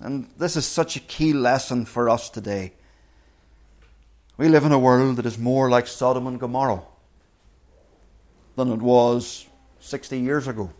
And 0.00 0.28
this 0.36 0.56
is 0.56 0.66
such 0.66 0.96
a 0.96 1.00
key 1.00 1.32
lesson 1.32 1.86
for 1.86 2.10
us 2.10 2.28
today. 2.28 2.72
We 4.36 4.48
live 4.48 4.64
in 4.64 4.72
a 4.72 4.78
world 4.78 5.16
that 5.16 5.26
is 5.26 5.38
more 5.38 5.70
like 5.70 5.86
Sodom 5.86 6.26
and 6.26 6.38
Gomorrah 6.38 6.82
than 8.56 8.70
it 8.72 8.80
was 8.80 9.46
60 9.80 10.18
years 10.18 10.46
ago. 10.48 10.70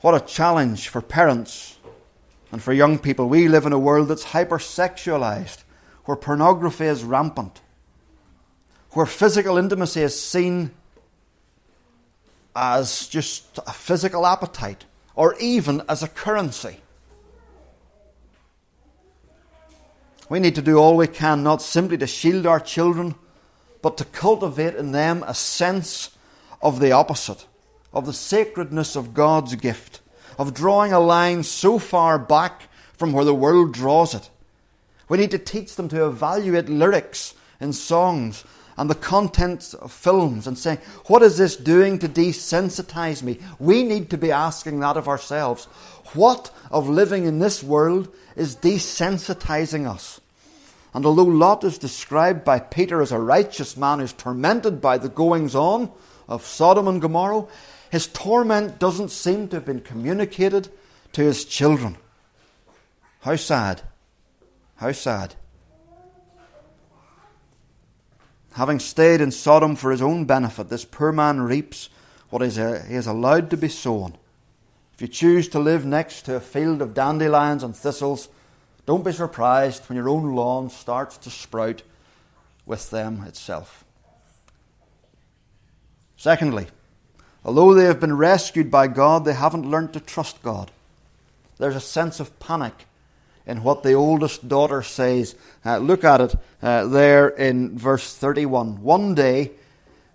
What 0.00 0.14
a 0.14 0.24
challenge 0.24 0.88
for 0.88 1.00
parents 1.00 1.78
and 2.52 2.62
for 2.62 2.72
young 2.72 2.98
people. 2.98 3.28
We 3.28 3.48
live 3.48 3.66
in 3.66 3.72
a 3.72 3.78
world 3.78 4.08
that's 4.08 4.26
hypersexualized, 4.26 5.64
where 6.04 6.16
pornography 6.16 6.86
is 6.86 7.02
rampant, 7.02 7.60
where 8.92 9.06
physical 9.06 9.58
intimacy 9.58 10.02
is 10.02 10.20
seen 10.20 10.70
as 12.54 13.06
just 13.08 13.58
a 13.66 13.72
physical 13.72 14.26
appetite 14.26 14.84
or 15.14 15.36
even 15.40 15.82
as 15.88 16.02
a 16.02 16.08
currency. 16.08 16.78
We 20.28 20.40
need 20.40 20.54
to 20.56 20.62
do 20.62 20.76
all 20.76 20.96
we 20.96 21.06
can 21.06 21.42
not 21.42 21.62
simply 21.62 21.98
to 21.98 22.06
shield 22.06 22.46
our 22.46 22.60
children 22.60 23.14
but 23.82 23.96
to 23.98 24.04
cultivate 24.04 24.74
in 24.74 24.92
them 24.92 25.24
a 25.26 25.34
sense 25.34 26.10
of 26.60 26.80
the 26.80 26.92
opposite, 26.92 27.46
of 27.92 28.06
the 28.06 28.12
sacredness 28.12 28.96
of 28.96 29.14
God's 29.14 29.54
gift, 29.54 30.00
of 30.38 30.54
drawing 30.54 30.92
a 30.92 31.00
line 31.00 31.42
so 31.42 31.78
far 31.78 32.18
back 32.18 32.68
from 32.92 33.12
where 33.12 33.24
the 33.24 33.34
world 33.34 33.72
draws 33.72 34.14
it. 34.14 34.30
We 35.08 35.18
need 35.18 35.30
to 35.30 35.38
teach 35.38 35.76
them 35.76 35.88
to 35.88 36.06
evaluate 36.06 36.68
lyrics 36.68 37.34
in 37.60 37.72
songs 37.72 38.44
and 38.76 38.88
the 38.88 38.94
contents 38.94 39.74
of 39.74 39.90
films 39.90 40.46
and 40.46 40.56
saying, 40.56 40.78
what 41.06 41.22
is 41.22 41.36
this 41.36 41.56
doing 41.56 41.98
to 41.98 42.08
desensitize 42.08 43.22
me? 43.22 43.40
We 43.58 43.82
need 43.82 44.10
to 44.10 44.18
be 44.18 44.30
asking 44.30 44.80
that 44.80 44.96
of 44.96 45.08
ourselves. 45.08 45.64
What 46.14 46.52
of 46.70 46.88
living 46.88 47.24
in 47.24 47.40
this 47.40 47.62
world 47.62 48.08
is 48.36 48.56
desensitizing 48.56 49.88
us? 49.88 50.20
And 50.98 51.06
although 51.06 51.22
Lot 51.22 51.62
is 51.62 51.78
described 51.78 52.44
by 52.44 52.58
Peter 52.58 53.00
as 53.00 53.12
a 53.12 53.20
righteous 53.20 53.76
man 53.76 54.00
who's 54.00 54.12
tormented 54.12 54.80
by 54.80 54.98
the 54.98 55.08
goings 55.08 55.54
on 55.54 55.92
of 56.26 56.44
Sodom 56.44 56.88
and 56.88 57.00
Gomorrah, 57.00 57.46
his 57.88 58.08
torment 58.08 58.80
doesn't 58.80 59.12
seem 59.12 59.46
to 59.46 59.58
have 59.58 59.64
been 59.64 59.80
communicated 59.80 60.70
to 61.12 61.22
his 61.22 61.44
children. 61.44 61.98
How 63.20 63.36
sad. 63.36 63.82
How 64.74 64.90
sad. 64.90 65.36
Having 68.54 68.80
stayed 68.80 69.20
in 69.20 69.30
Sodom 69.30 69.76
for 69.76 69.92
his 69.92 70.02
own 70.02 70.24
benefit, 70.24 70.68
this 70.68 70.84
poor 70.84 71.12
man 71.12 71.42
reaps 71.42 71.90
what 72.28 72.42
he 72.42 72.48
is 72.48 73.06
allowed 73.06 73.50
to 73.50 73.56
be 73.56 73.68
sown. 73.68 74.16
If 74.94 75.02
you 75.02 75.06
choose 75.06 75.48
to 75.50 75.60
live 75.60 75.86
next 75.86 76.22
to 76.22 76.34
a 76.34 76.40
field 76.40 76.82
of 76.82 76.92
dandelions 76.92 77.62
and 77.62 77.76
thistles, 77.76 78.28
don't 78.88 79.04
be 79.04 79.12
surprised 79.12 79.84
when 79.84 79.96
your 79.96 80.08
own 80.08 80.34
lawn 80.34 80.70
starts 80.70 81.18
to 81.18 81.28
sprout 81.28 81.82
with 82.64 82.88
them 82.88 83.22
itself. 83.24 83.84
Secondly, 86.16 86.68
although 87.44 87.74
they 87.74 87.84
have 87.84 88.00
been 88.00 88.16
rescued 88.16 88.70
by 88.70 88.86
God, 88.86 89.26
they 89.26 89.34
haven't 89.34 89.70
learned 89.70 89.92
to 89.92 90.00
trust 90.00 90.40
God. 90.40 90.70
There's 91.58 91.76
a 91.76 91.82
sense 91.82 92.18
of 92.18 92.40
panic 92.40 92.86
in 93.46 93.62
what 93.62 93.82
the 93.82 93.92
oldest 93.92 94.48
daughter 94.48 94.80
says. 94.80 95.34
Uh, 95.66 95.76
look 95.76 96.02
at 96.02 96.22
it 96.22 96.34
uh, 96.62 96.86
there 96.86 97.28
in 97.28 97.76
verse 97.76 98.16
31. 98.16 98.80
One 98.82 99.14
day, 99.14 99.50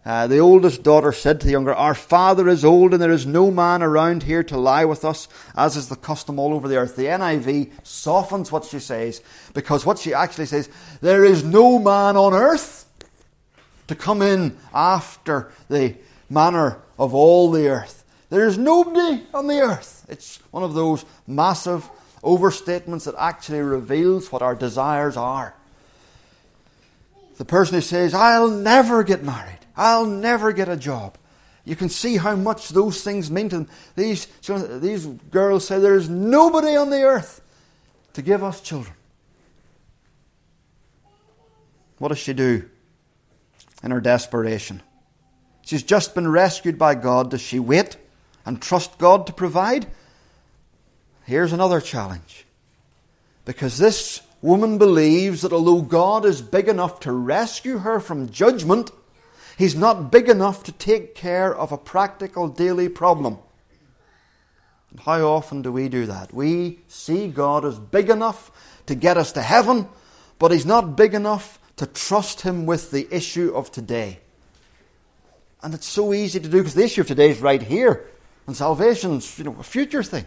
uh, 0.05 0.27
the 0.27 0.39
oldest 0.39 0.83
daughter 0.83 1.13
said 1.13 1.39
to 1.39 1.45
the 1.45 1.53
younger, 1.53 1.73
Our 1.73 1.95
father 1.95 2.49
is 2.49 2.65
old, 2.65 2.93
and 2.93 3.01
there 3.01 3.11
is 3.11 3.25
no 3.25 3.49
man 3.49 3.81
around 3.81 4.23
here 4.23 4.43
to 4.43 4.57
lie 4.57 4.83
with 4.83 5.05
us, 5.05 5.29
as 5.55 5.77
is 5.77 5.87
the 5.87 5.95
custom 5.95 6.39
all 6.39 6.53
over 6.53 6.67
the 6.67 6.75
earth. 6.75 6.97
The 6.97 7.05
NIV 7.05 7.71
softens 7.83 8.51
what 8.51 8.65
she 8.65 8.79
says, 8.79 9.21
because 9.53 9.85
what 9.85 9.99
she 9.99 10.13
actually 10.13 10.47
says, 10.47 10.69
There 10.99 11.23
is 11.23 11.43
no 11.43 11.79
man 11.79 12.17
on 12.17 12.33
earth 12.33 12.85
to 13.87 13.95
come 13.95 14.21
in 14.21 14.57
after 14.73 15.51
the 15.69 15.95
manner 16.29 16.79
of 16.99 17.13
all 17.13 17.49
the 17.49 17.69
earth. 17.69 18.03
There 18.29 18.47
is 18.47 18.57
nobody 18.57 19.23
on 19.33 19.47
the 19.47 19.61
earth. 19.61 20.05
It's 20.09 20.39
one 20.51 20.63
of 20.63 20.73
those 20.73 21.05
massive 21.27 21.89
overstatements 22.23 23.05
that 23.05 23.15
actually 23.17 23.61
reveals 23.61 24.31
what 24.31 24.41
our 24.41 24.55
desires 24.55 25.15
are. 25.15 25.55
The 27.37 27.45
person 27.45 27.75
who 27.75 27.81
says, 27.81 28.13
I'll 28.13 28.49
never 28.49 29.03
get 29.03 29.23
married. 29.23 29.59
I'll 29.75 30.05
never 30.05 30.51
get 30.51 30.69
a 30.69 30.77
job. 30.77 31.17
You 31.65 31.75
can 31.75 31.89
see 31.89 32.17
how 32.17 32.35
much 32.35 32.69
those 32.69 33.03
things 33.03 33.31
mean 33.31 33.49
to 33.49 33.55
them. 33.57 33.69
These, 33.95 34.27
these 34.47 35.05
girls 35.05 35.65
say 35.65 35.79
there's 35.79 36.09
nobody 36.09 36.75
on 36.75 36.89
the 36.89 37.03
earth 37.03 37.41
to 38.13 38.21
give 38.21 38.43
us 38.43 38.61
children. 38.61 38.95
What 41.99 42.09
does 42.09 42.17
she 42.17 42.33
do 42.33 42.69
in 43.81 43.91
her 43.91 44.01
desperation? 44.01 44.81
She's 45.61 45.83
just 45.83 46.13
been 46.13 46.29
rescued 46.29 46.77
by 46.77 46.95
God. 46.95 47.31
Does 47.31 47.41
she 47.41 47.59
wait 47.59 47.95
and 48.45 48.61
trust 48.61 48.97
God 48.97 49.25
to 49.27 49.33
provide? 49.33 49.87
Here's 51.25 51.53
another 51.53 51.79
challenge. 51.79 52.45
Because 53.45 53.77
this 53.77 54.21
woman 54.41 54.77
believes 54.77 55.41
that 55.41 55.53
although 55.53 55.81
God 55.81 56.25
is 56.25 56.41
big 56.41 56.67
enough 56.67 56.99
to 57.01 57.11
rescue 57.13 57.77
her 57.77 58.01
from 58.01 58.29
judgment, 58.29 58.91
He's 59.57 59.75
not 59.75 60.11
big 60.11 60.29
enough 60.29 60.63
to 60.63 60.71
take 60.71 61.15
care 61.15 61.53
of 61.55 61.71
a 61.71 61.77
practical 61.77 62.47
daily 62.47 62.89
problem. 62.89 63.37
And 64.91 64.99
how 64.99 65.21
often 65.27 65.61
do 65.61 65.71
we 65.71 65.89
do 65.89 66.05
that? 66.05 66.33
We 66.33 66.79
see 66.87 67.27
God 67.27 67.65
as 67.65 67.79
big 67.79 68.09
enough 68.09 68.51
to 68.85 68.95
get 68.95 69.17
us 69.17 69.31
to 69.33 69.41
heaven, 69.41 69.87
but 70.39 70.51
He's 70.51 70.65
not 70.65 70.95
big 70.95 71.13
enough 71.13 71.59
to 71.77 71.85
trust 71.85 72.41
Him 72.41 72.65
with 72.65 72.91
the 72.91 73.07
issue 73.11 73.51
of 73.55 73.71
today. 73.71 74.19
And 75.61 75.73
it's 75.73 75.87
so 75.87 76.13
easy 76.13 76.39
to 76.39 76.49
do 76.49 76.57
because 76.57 76.73
the 76.73 76.83
issue 76.83 77.01
of 77.01 77.07
today 77.07 77.29
is 77.29 77.39
right 77.39 77.61
here. 77.61 78.07
And 78.45 78.55
salvation's, 78.55 79.37
you 79.37 79.45
know, 79.45 79.55
a 79.59 79.63
future 79.63 80.03
thing 80.03 80.25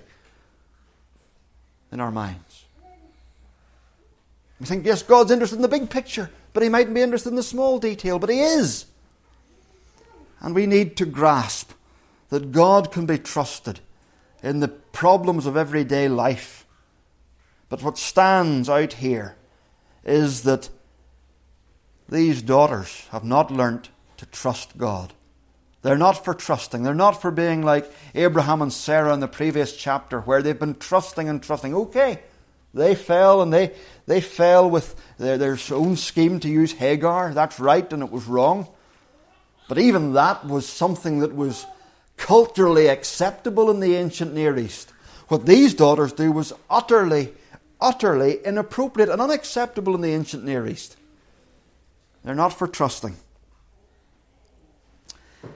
in 1.92 2.00
our 2.00 2.10
minds. 2.10 2.64
We 4.58 4.66
think, 4.66 4.86
yes, 4.86 5.02
God's 5.02 5.30
interested 5.30 5.56
in 5.56 5.62
the 5.62 5.68
big 5.68 5.90
picture, 5.90 6.30
but 6.54 6.62
He 6.62 6.68
mightn't 6.68 6.94
be 6.94 7.02
interested 7.02 7.28
in 7.28 7.36
the 7.36 7.42
small 7.42 7.78
detail, 7.78 8.18
but 8.18 8.30
He 8.30 8.40
is. 8.40 8.86
And 10.46 10.54
we 10.54 10.66
need 10.66 10.96
to 10.98 11.06
grasp 11.06 11.72
that 12.28 12.52
God 12.52 12.92
can 12.92 13.04
be 13.04 13.18
trusted 13.18 13.80
in 14.44 14.60
the 14.60 14.68
problems 14.68 15.44
of 15.44 15.56
everyday 15.56 16.06
life. 16.06 16.64
But 17.68 17.82
what 17.82 17.98
stands 17.98 18.68
out 18.68 18.92
here 18.92 19.34
is 20.04 20.44
that 20.44 20.68
these 22.08 22.42
daughters 22.42 23.08
have 23.10 23.24
not 23.24 23.50
learnt 23.50 23.88
to 24.18 24.26
trust 24.26 24.78
God. 24.78 25.14
They're 25.82 25.98
not 25.98 26.24
for 26.24 26.32
trusting. 26.32 26.84
They're 26.84 26.94
not 26.94 27.20
for 27.20 27.32
being 27.32 27.62
like 27.62 27.92
Abraham 28.14 28.62
and 28.62 28.72
Sarah 28.72 29.14
in 29.14 29.18
the 29.18 29.26
previous 29.26 29.76
chapter, 29.76 30.20
where 30.20 30.42
they've 30.42 30.56
been 30.56 30.76
trusting 30.76 31.28
and 31.28 31.42
trusting. 31.42 31.74
Okay, 31.74 32.20
they 32.72 32.94
fell 32.94 33.42
and 33.42 33.52
they, 33.52 33.74
they 34.06 34.20
fell 34.20 34.70
with 34.70 34.94
their, 35.18 35.38
their 35.38 35.58
own 35.72 35.96
scheme 35.96 36.38
to 36.38 36.48
use 36.48 36.74
Hagar. 36.74 37.34
That's 37.34 37.58
right, 37.58 37.92
and 37.92 38.00
it 38.00 38.12
was 38.12 38.26
wrong. 38.26 38.68
But 39.68 39.78
even 39.78 40.12
that 40.12 40.46
was 40.46 40.68
something 40.68 41.20
that 41.20 41.34
was 41.34 41.66
culturally 42.16 42.86
acceptable 42.86 43.70
in 43.70 43.80
the 43.80 43.94
ancient 43.94 44.32
Near 44.32 44.58
East. 44.58 44.92
What 45.28 45.46
these 45.46 45.74
daughters 45.74 46.12
do 46.12 46.30
was 46.30 46.52
utterly, 46.70 47.32
utterly 47.80 48.38
inappropriate 48.44 49.08
and 49.08 49.20
unacceptable 49.20 49.94
in 49.94 50.00
the 50.00 50.12
ancient 50.12 50.44
Near 50.44 50.66
East. 50.66 50.96
They're 52.24 52.34
not 52.34 52.52
for 52.52 52.66
trusting. 52.66 53.16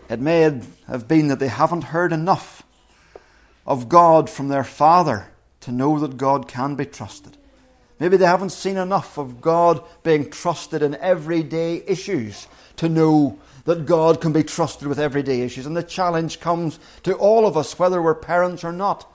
It 0.09 0.21
may 0.21 0.41
have 0.87 1.09
been 1.09 1.29
that 1.29 1.39
they 1.39 1.49
haven't 1.49 1.85
heard 1.85 2.13
enough 2.13 2.63
of 3.67 3.89
God 3.89 4.29
from 4.29 4.49
their 4.49 4.65
father 4.65 5.29
to 5.61 5.73
know 5.73 5.99
that 6.01 6.17
God 6.17 6.49
can 6.49 6.75
be 6.75 6.87
trusted. 6.87 7.37
Maybe 7.99 8.17
they 8.17 8.27
haven't 8.27 8.51
seen 8.51 8.77
enough 8.77 9.19
of 9.19 9.41
God 9.41 9.83
being 10.03 10.31
trusted 10.31 10.83
in 10.83 10.95
everyday 10.97 11.83
issues 11.87 12.49
to 12.77 12.89
know 12.89 13.39
that 13.65 13.87
God 13.87 14.21
can 14.21 14.33
be 14.33 14.43
trusted 14.43 14.89
with 14.89 14.99
everyday 14.99 15.43
issues. 15.43 15.67
And 15.67 15.77
the 15.77 15.83
challenge 15.83 16.41
comes 16.41 16.79
to 17.03 17.15
all 17.15 17.47
of 17.47 17.57
us, 17.57 17.79
whether 17.79 18.01
we're 18.01 18.15
parents 18.15 18.65
or 18.65 18.73
not. 18.73 19.07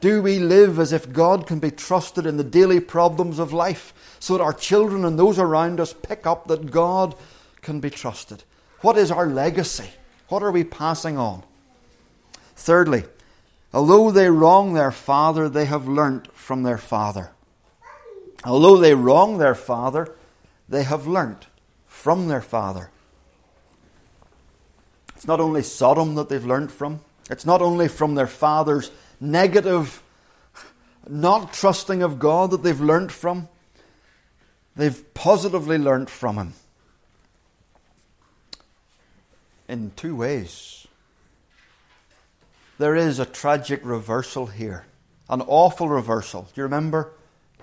Do 0.00 0.20
we 0.20 0.38
live 0.38 0.78
as 0.78 0.92
if 0.92 1.12
God 1.12 1.46
can 1.46 1.60
be 1.60 1.70
trusted 1.70 2.26
in 2.26 2.36
the 2.36 2.44
daily 2.44 2.80
problems 2.80 3.38
of 3.38 3.52
life 3.52 3.94
so 4.20 4.36
that 4.36 4.42
our 4.42 4.52
children 4.52 5.04
and 5.04 5.18
those 5.18 5.38
around 5.38 5.80
us 5.80 5.94
pick 5.94 6.26
up 6.26 6.46
that 6.48 6.70
God 6.70 7.14
can 7.62 7.80
be 7.80 7.90
trusted? 7.90 8.44
What 8.80 8.98
is 8.98 9.10
our 9.10 9.26
legacy? 9.26 9.90
What 10.28 10.42
are 10.42 10.50
we 10.50 10.64
passing 10.64 11.16
on? 11.16 11.42
Thirdly, 12.56 13.04
although 13.72 14.10
they 14.10 14.28
wrong 14.28 14.74
their 14.74 14.92
father, 14.92 15.48
they 15.48 15.64
have 15.64 15.88
learnt 15.88 16.32
from 16.34 16.64
their 16.64 16.78
father. 16.78 17.32
Although 18.44 18.76
they 18.76 18.94
wrong 18.94 19.38
their 19.38 19.54
father, 19.54 20.14
they 20.68 20.82
have 20.82 21.06
learnt 21.06 21.46
from 21.86 22.28
their 22.28 22.42
father. 22.42 22.90
It's 25.24 25.28
not 25.28 25.40
only 25.40 25.62
Sodom 25.62 26.16
that 26.16 26.28
they've 26.28 26.44
learned 26.44 26.70
from, 26.70 27.00
it's 27.30 27.46
not 27.46 27.62
only 27.62 27.88
from 27.88 28.14
their 28.14 28.26
father's 28.26 28.90
negative, 29.18 30.02
not 31.08 31.54
trusting 31.54 32.02
of 32.02 32.18
God 32.18 32.50
that 32.50 32.62
they've 32.62 32.78
learned 32.78 33.10
from, 33.10 33.48
they've 34.76 35.14
positively 35.14 35.78
learned 35.78 36.10
from 36.10 36.36
him. 36.36 36.52
In 39.66 39.92
two 39.96 40.14
ways. 40.14 40.86
There 42.76 42.94
is 42.94 43.18
a 43.18 43.24
tragic 43.24 43.80
reversal 43.82 44.44
here, 44.44 44.84
an 45.30 45.40
awful 45.40 45.88
reversal. 45.88 46.42
Do 46.42 46.60
you 46.60 46.64
remember 46.64 47.12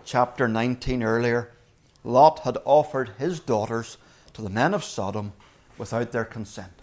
chapter 0.04 0.48
19 0.48 1.04
earlier? 1.04 1.52
Lot 2.04 2.40
had 2.40 2.58
offered 2.66 3.12
his 3.20 3.40
daughters 3.40 3.98
to 4.34 4.42
the 4.42 4.50
men 4.50 4.74
of 4.74 4.84
Sodom 4.84 5.34
without 5.78 6.12
their 6.12 6.26
consent. 6.26 6.81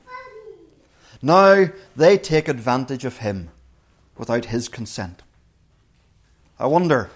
Now 1.21 1.67
they 1.97 2.19
take 2.19 2.49
advantage 2.49 3.05
of 3.05 3.19
him 3.19 3.51
without 4.17 4.47
his 4.47 4.69
consent. 4.69 5.23
I 6.59 6.67
wonder 6.67 7.11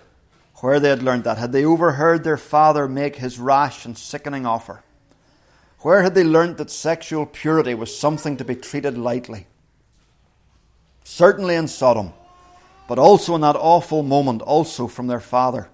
where 0.56 0.78
they 0.78 0.88
had 0.88 1.02
learned 1.02 1.24
that. 1.24 1.38
Had 1.38 1.52
they 1.52 1.64
overheard 1.64 2.22
their 2.22 2.36
father 2.36 2.88
make 2.88 3.16
his 3.16 3.38
rash 3.38 3.84
and 3.84 3.98
sickening 3.98 4.46
offer? 4.46 4.82
Where 5.80 6.02
had 6.02 6.14
they 6.14 6.22
learnt 6.22 6.58
that 6.58 6.70
sexual 6.70 7.26
purity 7.26 7.74
was 7.74 7.96
something 7.96 8.36
to 8.36 8.44
be 8.44 8.54
treated 8.54 8.96
lightly? 8.96 9.46
Certainly 11.02 11.56
in 11.56 11.66
Sodom, 11.66 12.12
but 12.86 13.00
also 13.00 13.34
in 13.34 13.40
that 13.40 13.56
awful 13.56 14.04
moment, 14.04 14.42
also 14.42 14.86
from 14.86 15.08
their 15.08 15.20
father. 15.20 15.68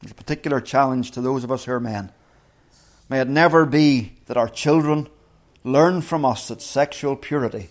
There's 0.00 0.12
a 0.12 0.14
particular 0.14 0.60
challenge 0.60 1.10
to 1.12 1.20
those 1.20 1.42
of 1.42 1.50
us 1.50 1.64
who 1.64 1.72
are 1.72 1.80
men. 1.80 2.12
May 3.08 3.20
it 3.20 3.28
never 3.28 3.66
be 3.66 4.12
that 4.26 4.36
our 4.36 4.48
children 4.48 5.08
learn 5.64 6.02
from 6.02 6.26
us 6.26 6.48
that 6.48 6.60
sexual 6.60 7.16
purity 7.16 7.70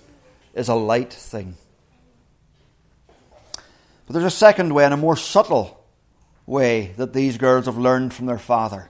is 0.55 0.67
a 0.67 0.73
light 0.73 1.13
thing. 1.13 1.55
But 4.05 4.13
there's 4.13 4.25
a 4.25 4.31
second 4.31 4.73
way 4.73 4.83
and 4.83 4.93
a 4.93 4.97
more 4.97 5.15
subtle 5.15 5.79
way 6.45 6.93
that 6.97 7.13
these 7.13 7.37
girls 7.37 7.67
have 7.67 7.77
learned 7.77 8.13
from 8.13 8.25
their 8.25 8.39
father. 8.39 8.89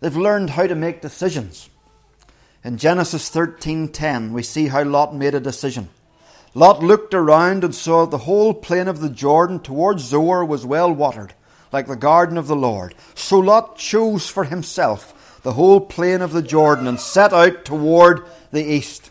They've 0.00 0.16
learned 0.16 0.50
how 0.50 0.66
to 0.66 0.74
make 0.74 1.02
decisions. 1.02 1.68
In 2.64 2.78
Genesis 2.78 3.28
13:10 3.30 4.32
we 4.32 4.42
see 4.42 4.68
how 4.68 4.82
Lot 4.82 5.14
made 5.14 5.34
a 5.34 5.40
decision. 5.40 5.90
Lot 6.54 6.82
looked 6.82 7.14
around 7.14 7.62
and 7.62 7.74
saw 7.74 8.04
that 8.04 8.10
the 8.10 8.24
whole 8.24 8.54
plain 8.54 8.88
of 8.88 9.00
the 9.00 9.10
Jordan 9.10 9.60
towards 9.60 10.02
Zoar 10.04 10.44
was 10.44 10.66
well 10.66 10.92
watered, 10.92 11.34
like 11.70 11.86
the 11.86 11.96
garden 11.96 12.36
of 12.36 12.48
the 12.48 12.56
Lord. 12.56 12.94
So 13.14 13.38
Lot 13.38 13.76
chose 13.76 14.28
for 14.28 14.44
himself 14.44 15.14
the 15.42 15.52
whole 15.54 15.80
plain 15.80 16.20
of 16.20 16.32
the 16.32 16.42
Jordan 16.42 16.86
and 16.86 17.00
set 17.00 17.32
out 17.32 17.64
toward 17.64 18.24
the 18.52 18.62
east. 18.62 19.10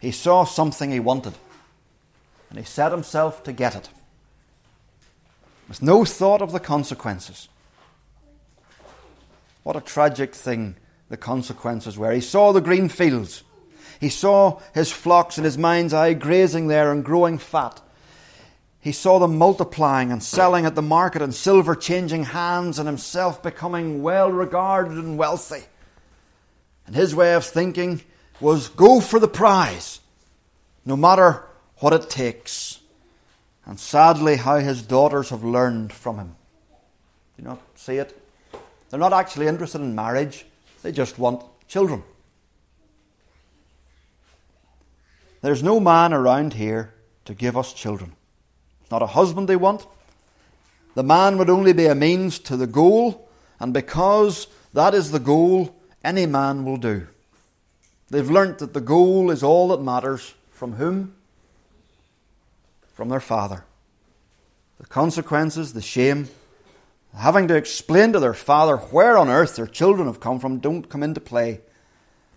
He 0.00 0.10
saw 0.10 0.44
something 0.44 0.90
he 0.90 1.00
wanted, 1.00 1.34
and 2.50 2.58
he 2.58 2.64
set 2.64 2.92
himself 2.92 3.42
to 3.44 3.52
get 3.52 3.74
it, 3.74 3.88
with 5.68 5.82
no 5.82 6.04
thought 6.04 6.42
of 6.42 6.52
the 6.52 6.60
consequences. 6.60 7.48
What 9.62 9.76
a 9.76 9.80
tragic 9.80 10.34
thing 10.34 10.76
the 11.08 11.16
consequences 11.16 11.98
were. 11.98 12.12
He 12.12 12.20
saw 12.20 12.52
the 12.52 12.60
green 12.60 12.88
fields. 12.88 13.42
He 14.00 14.08
saw 14.08 14.60
his 14.74 14.92
flocks 14.92 15.38
in 15.38 15.44
his 15.44 15.58
mind's 15.58 15.94
eye 15.94 16.12
grazing 16.12 16.68
there 16.68 16.92
and 16.92 17.04
growing 17.04 17.38
fat. 17.38 17.80
He 18.86 18.92
saw 18.92 19.18
them 19.18 19.36
multiplying 19.36 20.12
and 20.12 20.22
selling 20.22 20.64
at 20.64 20.76
the 20.76 20.80
market 20.80 21.20
and 21.20 21.34
silver 21.34 21.74
changing 21.74 22.22
hands 22.22 22.78
and 22.78 22.86
himself 22.86 23.42
becoming 23.42 24.00
well 24.00 24.30
regarded 24.30 24.92
and 24.92 25.18
wealthy. 25.18 25.64
And 26.86 26.94
his 26.94 27.12
way 27.12 27.34
of 27.34 27.44
thinking 27.44 28.02
was 28.40 28.68
go 28.68 29.00
for 29.00 29.18
the 29.18 29.26
prize, 29.26 29.98
no 30.84 30.96
matter 30.96 31.42
what 31.78 31.94
it 31.94 32.08
takes. 32.08 32.78
And 33.64 33.80
sadly, 33.80 34.36
how 34.36 34.58
his 34.58 34.82
daughters 34.82 35.30
have 35.30 35.42
learned 35.42 35.92
from 35.92 36.18
him. 36.18 36.36
Do 37.36 37.42
you 37.42 37.48
not 37.48 37.62
see 37.74 37.96
it? 37.96 38.16
They're 38.90 39.00
not 39.00 39.12
actually 39.12 39.48
interested 39.48 39.80
in 39.80 39.96
marriage, 39.96 40.46
they 40.84 40.92
just 40.92 41.18
want 41.18 41.42
children. 41.66 42.04
There's 45.40 45.64
no 45.64 45.80
man 45.80 46.12
around 46.12 46.54
here 46.54 46.94
to 47.24 47.34
give 47.34 47.56
us 47.56 47.72
children. 47.72 48.15
Not 48.90 49.02
a 49.02 49.06
husband 49.06 49.48
they 49.48 49.56
want. 49.56 49.86
The 50.94 51.02
man 51.02 51.38
would 51.38 51.50
only 51.50 51.72
be 51.72 51.86
a 51.86 51.94
means 51.94 52.38
to 52.40 52.56
the 52.56 52.66
goal, 52.66 53.28
and 53.60 53.72
because 53.72 54.46
that 54.72 54.94
is 54.94 55.10
the 55.10 55.18
goal, 55.18 55.74
any 56.04 56.26
man 56.26 56.64
will 56.64 56.76
do. 56.76 57.06
They've 58.08 58.30
learnt 58.30 58.58
that 58.58 58.72
the 58.72 58.80
goal 58.80 59.30
is 59.30 59.42
all 59.42 59.68
that 59.68 59.82
matters. 59.82 60.34
From 60.52 60.74
whom? 60.74 61.14
From 62.94 63.08
their 63.08 63.20
father. 63.20 63.64
The 64.78 64.86
consequences, 64.86 65.72
the 65.72 65.82
shame, 65.82 66.28
having 67.14 67.48
to 67.48 67.56
explain 67.56 68.12
to 68.12 68.20
their 68.20 68.34
father 68.34 68.76
where 68.76 69.18
on 69.18 69.28
earth 69.28 69.56
their 69.56 69.66
children 69.66 70.06
have 70.06 70.20
come 70.20 70.38
from, 70.38 70.58
don't 70.58 70.88
come 70.88 71.02
into 71.02 71.20
play. 71.20 71.60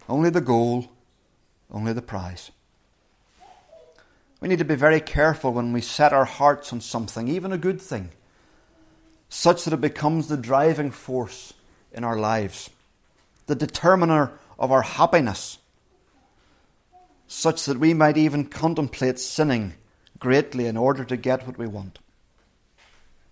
Only 0.07 0.29
the 0.29 0.41
goal, 0.41 0.89
only 1.71 1.93
the 1.93 2.01
prize. 2.01 2.51
We 4.39 4.47
need 4.47 4.59
to 4.59 4.65
be 4.65 4.75
very 4.75 5.01
careful 5.01 5.51
when 5.51 5.73
we 5.73 5.81
set 5.81 6.13
our 6.13 6.25
hearts 6.25 6.71
on 6.71 6.81
something, 6.81 7.27
even 7.27 7.51
a 7.51 7.57
good 7.57 7.81
thing, 7.81 8.11
such 9.27 9.65
that 9.65 9.73
it 9.73 9.81
becomes 9.81 10.27
the 10.27 10.37
driving 10.37 10.91
force 10.91 11.53
in 11.91 12.03
our 12.03 12.17
lives, 12.17 12.69
the 13.47 13.55
determiner 13.55 14.31
of 14.57 14.71
our 14.71 14.81
happiness, 14.81 15.57
such 17.27 17.65
that 17.65 17.79
we 17.79 17.93
might 17.93 18.17
even 18.17 18.45
contemplate 18.45 19.19
sinning 19.19 19.73
greatly 20.19 20.67
in 20.67 20.77
order 20.77 21.03
to 21.03 21.17
get 21.17 21.45
what 21.45 21.57
we 21.57 21.67
want. 21.67 21.99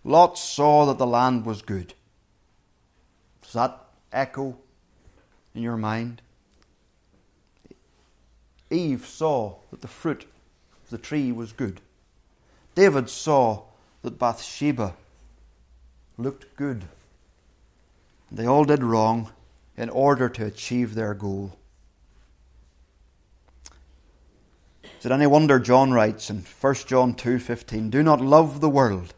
Lot 0.03 0.37
saw 0.37 0.85
that 0.85 0.97
the 0.97 1.07
land 1.07 1.45
was 1.45 1.61
good. 1.61 1.93
Does 3.41 3.53
that 3.53 3.79
echo 4.11 4.57
in 5.55 5.63
your 5.63 5.77
mind? 5.77 6.21
Eve 8.69 9.05
saw 9.05 9.55
that 9.71 9.81
the 9.81 9.87
fruit 9.87 10.25
the 10.89 10.97
tree 10.97 11.31
was 11.31 11.51
good. 11.51 11.81
David 12.75 13.09
saw 13.09 13.63
that 14.01 14.19
Bathsheba 14.19 14.93
looked 16.17 16.55
good. 16.55 16.85
They 18.31 18.45
all 18.45 18.65
did 18.65 18.83
wrong 18.83 19.31
in 19.75 19.89
order 19.89 20.29
to 20.29 20.45
achieve 20.45 20.95
their 20.95 21.13
goal. 21.13 21.57
Is 24.99 25.05
it 25.05 25.11
any 25.11 25.27
wonder 25.27 25.59
John 25.59 25.91
writes 25.91 26.29
in 26.29 26.41
1 26.41 26.87
John 26.87 27.13
2:15, 27.13 27.89
"Do 27.89 28.01
not 28.01 28.19
love 28.19 28.61
the 28.61 28.69
world 28.69 29.13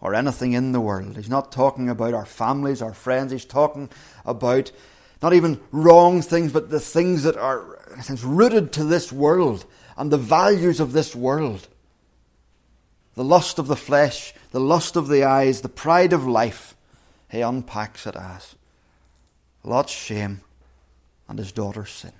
or 0.00 0.14
anything 0.14 0.52
in 0.52 0.72
the 0.72 0.80
world." 0.80 1.16
He's 1.16 1.28
not 1.28 1.52
talking 1.52 1.90
about 1.90 2.14
our 2.14 2.24
families, 2.24 2.80
our 2.80 2.94
friends. 2.94 3.30
He's 3.30 3.44
talking 3.44 3.90
about 4.24 4.72
not 5.20 5.34
even 5.34 5.60
wrong 5.70 6.22
things, 6.22 6.50
but 6.50 6.70
the 6.70 6.80
things 6.80 7.22
that 7.24 7.36
are 7.36 7.78
in 7.92 8.00
a 8.00 8.02
sense 8.02 8.24
rooted 8.24 8.72
to 8.72 8.84
this 8.84 9.12
world 9.12 9.66
and 9.96 10.10
the 10.10 10.18
values 10.18 10.80
of 10.80 10.92
this 10.92 11.14
world. 11.14 11.68
The 13.14 13.24
lust 13.24 13.58
of 13.58 13.66
the 13.66 13.76
flesh, 13.76 14.34
the 14.52 14.60
lust 14.60 14.96
of 14.96 15.08
the 15.08 15.24
eyes, 15.24 15.60
the 15.60 15.68
pride 15.68 16.12
of 16.12 16.26
life. 16.26 16.74
He 17.30 17.40
unpacks 17.40 18.06
it 18.06 18.16
as 18.16 18.54
Lot's 19.64 19.92
shame 19.92 20.40
and 21.28 21.38
his 21.38 21.52
daughter's 21.52 21.90
sin. 21.90 22.12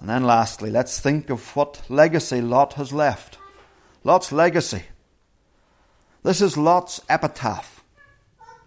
And 0.00 0.08
then 0.08 0.24
lastly, 0.24 0.70
let's 0.70 0.98
think 0.98 1.30
of 1.30 1.56
what 1.56 1.82
legacy 1.88 2.40
Lot 2.40 2.74
has 2.74 2.92
left. 2.92 3.38
Lot's 4.04 4.30
legacy. 4.32 4.82
This 6.22 6.40
is 6.40 6.56
Lot's 6.56 7.00
epitaph, 7.08 7.82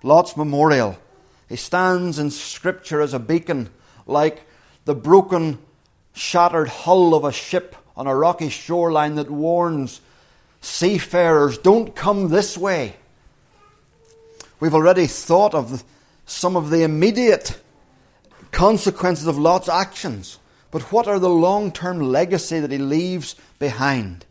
Lot's 0.02 0.38
memorial. 0.38 0.98
He 1.48 1.56
stands 1.56 2.18
in 2.18 2.32
Scripture 2.32 3.02
as 3.02 3.14
a 3.14 3.20
beacon, 3.20 3.70
like 4.08 4.46
the 4.86 4.96
broken, 4.96 5.60
shattered 6.14 6.70
hull 6.70 7.14
of 7.14 7.24
a 7.24 7.32
ship 7.32 7.76
on 7.96 8.08
a 8.08 8.16
rocky 8.16 8.50
shoreline 8.50 9.16
that 9.16 9.30
warns 9.30 10.02
seafarers, 10.62 11.58
don't 11.58 11.96
come 11.96 12.30
this 12.30 12.58
way. 12.58 12.96
We've 14.60 14.74
already 14.74 15.08
thought 15.08 15.54
of 15.54 15.84
some 16.26 16.56
of 16.56 16.70
the 16.70 16.84
immediate 16.84 17.60
consequences 18.52 19.28
of 19.28 19.38
Lot's 19.38 19.70
actions. 19.70 20.40
But 20.72 20.92
what 20.92 21.08
are 21.08 21.20
the 21.20 21.30
long 21.30 21.72
term 21.72 22.00
legacy 22.00 22.60
that 22.60 22.72
he 22.72 22.78
leaves 22.78 23.36
behind? 23.58 24.26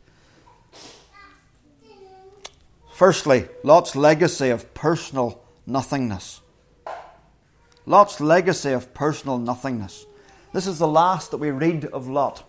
Firstly, 2.92 3.48
Lot's 3.62 3.94
legacy 3.96 4.50
of 4.50 4.74
personal 4.74 5.40
nothingness. 5.66 6.40
Lot's 7.86 8.20
legacy 8.20 8.72
of 8.72 8.92
personal 8.92 9.38
nothingness. 9.38 10.04
This 10.52 10.66
is 10.66 10.78
the 10.78 10.88
last 10.88 11.30
that 11.30 11.38
we 11.38 11.50
read 11.50 11.84
of 11.86 12.08
Lot. 12.08 12.44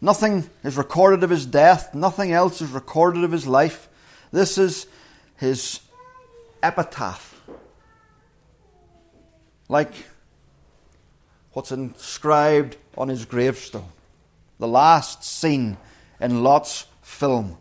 Nothing 0.00 0.48
is 0.62 0.76
recorded 0.76 1.24
of 1.24 1.30
his 1.30 1.46
death, 1.46 1.94
nothing 1.94 2.32
else 2.32 2.60
is 2.60 2.70
recorded 2.70 3.24
of 3.24 3.32
his 3.32 3.46
life. 3.46 3.88
This 4.32 4.58
is 4.58 4.86
his 5.36 5.80
epitaph. 6.62 7.40
Like 9.68 9.92
what's 11.52 11.72
inscribed 11.72 12.76
on 12.98 13.08
his 13.08 13.24
gravestone. 13.24 13.88
The 14.58 14.68
last 14.68 15.24
scene 15.24 15.78
in 16.20 16.42
Lot's 16.42 16.86
film. 17.00 17.56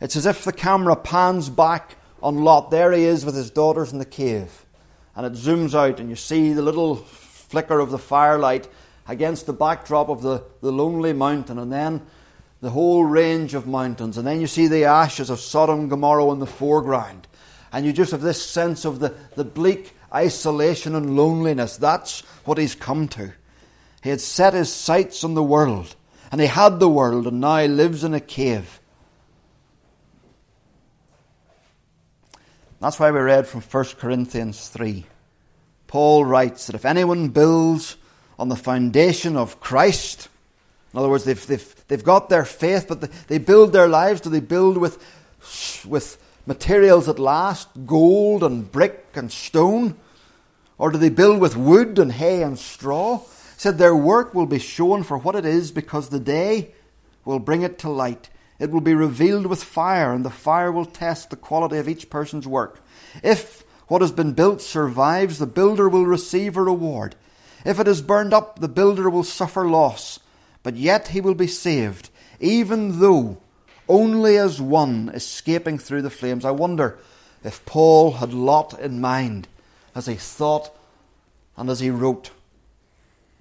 It's 0.00 0.16
as 0.16 0.26
if 0.26 0.44
the 0.44 0.52
camera 0.52 0.96
pans 0.96 1.48
back 1.48 1.96
on 2.22 2.44
Lot. 2.44 2.70
There 2.70 2.92
he 2.92 3.04
is 3.04 3.24
with 3.24 3.34
his 3.34 3.50
daughters 3.50 3.92
in 3.92 3.98
the 3.98 4.04
cave. 4.04 4.66
And 5.16 5.24
it 5.24 5.32
zooms 5.32 5.74
out, 5.74 6.00
and 6.00 6.10
you 6.10 6.16
see 6.16 6.52
the 6.52 6.62
little 6.62 6.96
flicker 7.54 7.78
of 7.78 7.92
the 7.92 7.98
firelight 7.98 8.66
against 9.06 9.46
the 9.46 9.52
backdrop 9.52 10.08
of 10.08 10.22
the, 10.22 10.42
the 10.60 10.72
lonely 10.72 11.12
mountain, 11.12 11.56
and 11.56 11.72
then 11.72 12.04
the 12.60 12.70
whole 12.70 13.04
range 13.04 13.54
of 13.54 13.68
mountains. 13.68 14.18
And 14.18 14.26
then 14.26 14.40
you 14.40 14.48
see 14.48 14.66
the 14.66 14.86
ashes 14.86 15.30
of 15.30 15.38
Sodom 15.38 15.80
and 15.80 15.90
Gomorrah 15.90 16.32
in 16.32 16.40
the 16.40 16.48
foreground. 16.48 17.28
And 17.72 17.86
you 17.86 17.92
just 17.92 18.10
have 18.10 18.22
this 18.22 18.44
sense 18.44 18.84
of 18.84 18.98
the, 18.98 19.14
the 19.36 19.44
bleak 19.44 19.92
isolation 20.12 20.96
and 20.96 21.16
loneliness. 21.16 21.76
That's 21.76 22.22
what 22.44 22.58
he's 22.58 22.74
come 22.74 23.06
to. 23.08 23.32
He 24.02 24.10
had 24.10 24.20
set 24.20 24.52
his 24.52 24.72
sights 24.72 25.22
on 25.22 25.34
the 25.34 25.42
world, 25.44 25.94
and 26.32 26.40
he 26.40 26.48
had 26.48 26.80
the 26.80 26.88
world, 26.88 27.28
and 27.28 27.40
now 27.40 27.58
he 27.58 27.68
lives 27.68 28.02
in 28.02 28.14
a 28.14 28.20
cave. 28.20 28.80
That's 32.80 32.98
why 32.98 33.12
we 33.12 33.20
read 33.20 33.46
from 33.46 33.60
1 33.60 33.84
Corinthians 34.00 34.68
3. 34.70 35.06
Paul 35.86 36.24
writes 36.24 36.66
that 36.66 36.74
if 36.74 36.84
anyone 36.84 37.28
builds 37.28 37.96
on 38.38 38.48
the 38.48 38.56
foundation 38.56 39.36
of 39.36 39.60
Christ, 39.60 40.28
in 40.92 40.98
other 40.98 41.08
words, 41.08 41.24
they've, 41.24 41.46
they've, 41.46 41.74
they've 41.88 42.04
got 42.04 42.28
their 42.28 42.44
faith, 42.44 42.86
but 42.88 43.00
they, 43.26 43.38
build 43.38 43.72
their 43.72 43.88
lives, 43.88 44.20
do 44.20 44.30
they 44.30 44.38
build 44.38 44.78
with, 44.78 44.96
with 45.84 46.22
materials 46.46 47.06
that 47.06 47.18
last, 47.18 47.68
gold 47.84 48.44
and 48.44 48.70
brick 48.70 49.06
and 49.14 49.32
stone? 49.32 49.96
Or 50.78 50.92
do 50.92 50.98
they 50.98 51.08
build 51.08 51.40
with 51.40 51.56
wood 51.56 51.98
and 51.98 52.12
hay 52.12 52.42
and 52.42 52.56
straw? 52.56 53.18
He 53.18 53.24
said 53.56 53.78
their 53.78 53.96
work 53.96 54.34
will 54.34 54.46
be 54.46 54.60
shown 54.60 55.02
for 55.02 55.18
what 55.18 55.34
it 55.34 55.44
is 55.44 55.72
because 55.72 56.08
the 56.08 56.20
day 56.20 56.72
will 57.24 57.40
bring 57.40 57.62
it 57.62 57.76
to 57.80 57.88
light. 57.88 58.30
It 58.60 58.70
will 58.70 58.80
be 58.80 58.94
revealed 58.94 59.46
with 59.46 59.64
fire, 59.64 60.12
and 60.12 60.24
the 60.24 60.30
fire 60.30 60.70
will 60.70 60.84
test 60.84 61.30
the 61.30 61.36
quality 61.36 61.78
of 61.78 61.88
each 61.88 62.08
person's 62.08 62.46
work. 62.46 62.80
If 63.22 63.63
what 63.88 64.02
has 64.02 64.12
been 64.12 64.32
built 64.32 64.60
survives, 64.60 65.38
the 65.38 65.46
builder 65.46 65.88
will 65.88 66.06
receive 66.06 66.56
a 66.56 66.62
reward. 66.62 67.14
If 67.64 67.78
it 67.78 67.88
is 67.88 68.02
burned 68.02 68.34
up, 68.34 68.58
the 68.58 68.68
builder 68.68 69.08
will 69.08 69.24
suffer 69.24 69.66
loss, 69.66 70.20
but 70.62 70.76
yet 70.76 71.08
he 71.08 71.20
will 71.20 71.34
be 71.34 71.46
saved, 71.46 72.10
even 72.40 73.00
though 73.00 73.38
only 73.88 74.36
as 74.36 74.60
one 74.60 75.10
escaping 75.14 75.78
through 75.78 76.02
the 76.02 76.10
flames. 76.10 76.44
I 76.44 76.50
wonder 76.50 76.98
if 77.42 77.64
Paul 77.66 78.12
had 78.12 78.32
Lot 78.32 78.78
in 78.80 79.00
mind 79.00 79.48
as 79.94 80.06
he 80.06 80.14
thought 80.14 80.74
and 81.56 81.68
as 81.68 81.80
he 81.80 81.90
wrote. 81.90 82.30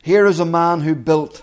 Here 0.01 0.25
is 0.25 0.39
a 0.39 0.45
man 0.45 0.82
who 0.82 0.95
built 0.95 1.41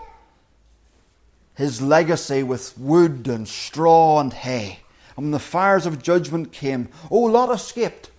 his 1.56 1.80
legacy 1.82 2.42
with 2.42 2.76
wood 2.78 3.26
and 3.26 3.48
straw 3.48 4.20
and 4.20 4.32
hay. 4.32 4.80
And 5.16 5.26
when 5.26 5.30
the 5.32 5.38
fires 5.38 5.86
of 5.86 6.02
judgment 6.02 6.52
came, 6.52 6.88
oh, 7.10 7.20
Lot 7.20 7.50
escaped. 7.54 8.09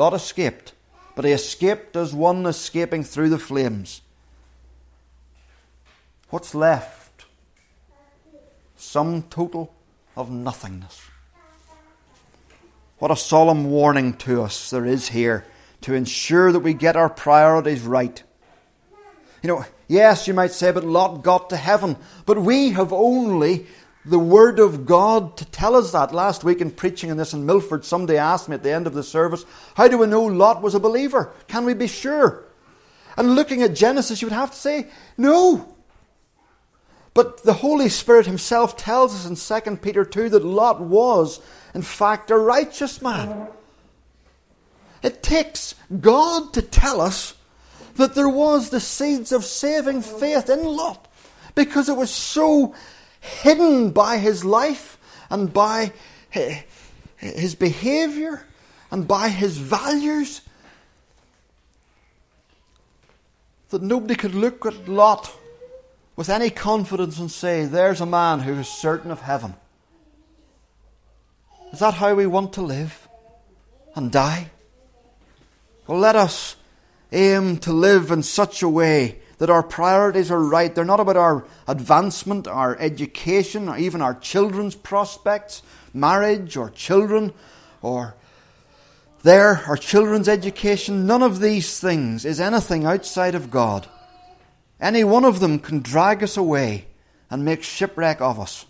Lot 0.00 0.14
escaped. 0.14 0.72
But 1.14 1.26
he 1.26 1.32
escaped 1.32 1.94
as 1.94 2.14
one 2.14 2.46
escaping 2.46 3.04
through 3.04 3.28
the 3.28 3.38
flames. 3.38 4.00
What's 6.30 6.54
left? 6.54 7.26
Sum 8.76 9.24
total 9.24 9.74
of 10.16 10.30
nothingness. 10.30 11.02
What 12.98 13.10
a 13.10 13.16
solemn 13.16 13.70
warning 13.70 14.14
to 14.24 14.42
us 14.42 14.70
there 14.70 14.86
is 14.86 15.08
here 15.08 15.44
to 15.82 15.92
ensure 15.92 16.50
that 16.50 16.60
we 16.60 16.72
get 16.72 16.96
our 16.96 17.10
priorities 17.10 17.82
right. 17.82 18.22
You 19.42 19.48
know, 19.48 19.64
yes, 19.86 20.26
you 20.26 20.32
might 20.32 20.52
say, 20.52 20.72
but 20.72 20.84
Lot 20.84 21.22
got 21.22 21.50
to 21.50 21.56
heaven. 21.56 21.98
But 22.24 22.40
we 22.40 22.70
have 22.70 22.94
only 22.94 23.66
the 24.04 24.18
Word 24.18 24.58
of 24.58 24.86
God 24.86 25.36
to 25.36 25.44
tell 25.44 25.76
us 25.76 25.92
that. 25.92 26.14
Last 26.14 26.42
week 26.42 26.60
in 26.60 26.70
preaching 26.70 27.10
on 27.10 27.16
this 27.16 27.32
in 27.34 27.44
Milford, 27.46 27.84
somebody 27.84 28.18
asked 28.18 28.48
me 28.48 28.54
at 28.54 28.62
the 28.62 28.72
end 28.72 28.86
of 28.86 28.94
the 28.94 29.02
service, 29.02 29.44
How 29.74 29.88
do 29.88 29.98
we 29.98 30.06
know 30.06 30.24
Lot 30.24 30.62
was 30.62 30.74
a 30.74 30.80
believer? 30.80 31.32
Can 31.48 31.64
we 31.64 31.74
be 31.74 31.86
sure? 31.86 32.44
And 33.16 33.34
looking 33.34 33.62
at 33.62 33.74
Genesis, 33.74 34.22
you 34.22 34.26
would 34.28 34.34
have 34.34 34.52
to 34.52 34.56
say, 34.56 34.88
No. 35.18 35.76
But 37.12 37.42
the 37.42 37.52
Holy 37.52 37.88
Spirit 37.88 38.26
Himself 38.26 38.76
tells 38.76 39.14
us 39.14 39.26
in 39.26 39.62
2 39.62 39.76
Peter 39.76 40.04
2 40.04 40.30
that 40.30 40.44
Lot 40.44 40.80
was, 40.80 41.40
in 41.74 41.82
fact, 41.82 42.30
a 42.30 42.38
righteous 42.38 43.02
man. 43.02 43.48
It 45.02 45.22
takes 45.22 45.74
God 46.00 46.52
to 46.54 46.62
tell 46.62 47.00
us 47.00 47.34
that 47.96 48.14
there 48.14 48.28
was 48.28 48.70
the 48.70 48.80
seeds 48.80 49.32
of 49.32 49.44
saving 49.44 50.02
faith 50.02 50.48
in 50.48 50.64
Lot 50.64 51.08
because 51.54 51.88
it 51.88 51.96
was 51.96 52.10
so 52.10 52.74
hidden 53.20 53.90
by 53.90 54.18
his 54.18 54.44
life 54.44 54.98
and 55.28 55.52
by 55.52 55.92
his 56.30 57.54
behavior 57.54 58.46
and 58.90 59.06
by 59.06 59.28
his 59.28 59.56
values 59.58 60.40
that 63.70 63.82
nobody 63.82 64.14
could 64.14 64.34
look 64.34 64.66
at 64.66 64.88
Lot 64.88 65.32
with 66.16 66.28
any 66.28 66.50
confidence 66.50 67.18
and 67.18 67.30
say, 67.30 67.64
There's 67.64 68.00
a 68.00 68.06
man 68.06 68.40
who 68.40 68.54
is 68.54 68.68
certain 68.68 69.10
of 69.10 69.20
heaven. 69.20 69.54
Is 71.72 71.78
that 71.78 71.94
how 71.94 72.14
we 72.14 72.26
want 72.26 72.52
to 72.54 72.62
live 72.62 73.08
and 73.94 74.10
die? 74.10 74.50
Well, 75.86 75.98
let 75.98 76.16
us 76.16 76.56
aim 77.12 77.58
to 77.58 77.72
live 77.72 78.10
in 78.10 78.22
such 78.22 78.62
a 78.62 78.68
way 78.68 79.20
that 79.40 79.48
our 79.48 79.62
priorities 79.62 80.30
are 80.30 80.42
right. 80.42 80.74
They're 80.74 80.84
not 80.84 81.00
about 81.00 81.16
our 81.16 81.46
advancement, 81.66 82.46
our 82.46 82.76
education, 82.78 83.70
or 83.70 83.78
even 83.78 84.02
our 84.02 84.14
children's 84.14 84.74
prospects, 84.74 85.62
marriage, 85.94 86.58
or 86.58 86.68
children, 86.68 87.32
or 87.80 88.14
their, 89.22 89.64
our 89.66 89.78
children's 89.78 90.28
education. 90.28 91.06
None 91.06 91.22
of 91.22 91.40
these 91.40 91.80
things 91.80 92.26
is 92.26 92.38
anything 92.38 92.84
outside 92.84 93.34
of 93.34 93.50
God. 93.50 93.88
Any 94.78 95.04
one 95.04 95.24
of 95.24 95.40
them 95.40 95.58
can 95.58 95.80
drag 95.80 96.22
us 96.22 96.36
away 96.36 96.84
and 97.30 97.42
make 97.42 97.62
shipwreck 97.62 98.20
of 98.20 98.38
us. 98.38 98.66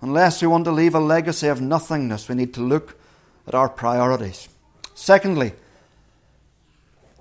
Unless 0.00 0.42
we 0.42 0.46
want 0.46 0.64
to 0.66 0.70
leave 0.70 0.94
a 0.94 1.00
legacy 1.00 1.48
of 1.48 1.60
nothingness, 1.60 2.28
we 2.28 2.36
need 2.36 2.54
to 2.54 2.60
look 2.60 2.96
at 3.48 3.54
our 3.56 3.68
priorities. 3.68 4.48
Secondly, 4.94 5.54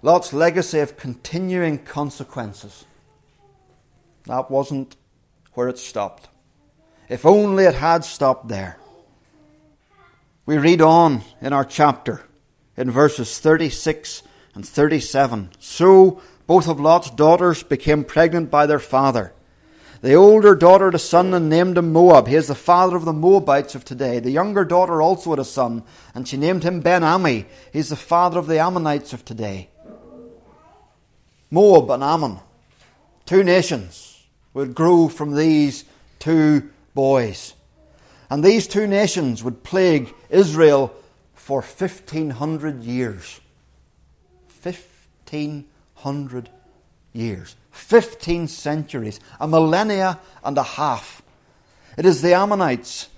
Lot's 0.04 0.34
legacy 0.34 0.80
of 0.80 0.98
continuing 0.98 1.78
consequences. 1.78 2.86
That 4.26 4.50
wasn't 4.50 4.96
where 5.54 5.70
it 5.70 5.78
stopped. 5.78 6.28
If 7.08 7.26
only 7.26 7.66
it 7.66 7.76
had 7.76 8.04
stopped 8.04 8.48
there. 8.48 8.78
We 10.46 10.58
read 10.58 10.82
on 10.82 11.22
in 11.40 11.54
our 11.54 11.66
chapter 11.66 12.24
in 12.76 12.90
verses 12.90 13.38
36 13.38 14.24
and 14.56 14.68
37. 14.68 15.52
So 15.60 16.22
both 16.48 16.68
of 16.68 16.80
Lot's 16.80 17.12
daughters 17.12 17.62
became 17.62 18.04
pregnant 18.04 18.50
by 18.50 18.66
their 18.66 18.80
father. 18.80 19.34
The 20.02 20.16
older 20.16 20.56
daughter 20.56 20.86
had 20.86 20.96
a 20.96 21.00
son 21.00 21.32
and 21.36 21.48
named 21.48 21.78
him 21.78 21.94
Moab. 21.94 22.28
He 22.28 22.36
is 22.36 22.48
the 22.48 22.56
father 22.56 22.96
of 22.96 23.06
the 23.06 23.14
Moabites 23.14 23.76
of 23.76 23.86
today. 23.86 24.18
The 24.18 24.32
younger 24.32 24.66
daughter 24.66 25.00
also 25.00 25.30
had 25.30 25.38
a 25.40 25.46
son, 25.46 25.84
and 26.16 26.28
she 26.28 26.38
named 26.38 26.64
him 26.64 26.80
Ben 26.80 27.04
Ammi. 27.04 27.46
He 27.72 27.78
is 27.78 27.90
the 27.90 27.96
father 27.96 28.40
of 28.40 28.48
the 28.48 28.58
Ammonites 28.58 29.14
of 29.14 29.24
today. 29.24 29.70
Moab 31.52 31.92
and 31.92 32.04
Ammon, 32.04 32.40
two 33.26 33.44
nations, 33.44 34.24
would 34.54 34.74
grow 34.74 35.10
from 35.10 35.36
these 35.36 35.84
two 36.20 36.70
boys. 36.94 37.54
And 38.30 38.44
these 38.44 38.68
two 38.68 38.88
nations 38.88 39.44
would 39.44 39.64
plague 39.64 40.14
Israel 40.30 40.96
for 41.36 41.62
1500 41.62 42.84
years. 42.84 43.42
1500 44.64 46.50
years. 47.12 47.56
15 47.72 48.48
centuries, 48.48 49.20
a 49.40 49.48
millennia 49.48 50.20
and 50.44 50.58
a 50.58 50.64
half. 50.64 51.22
It 51.98 52.06
is 52.06 52.22
the 52.22 52.34
Ammonites 52.34 53.10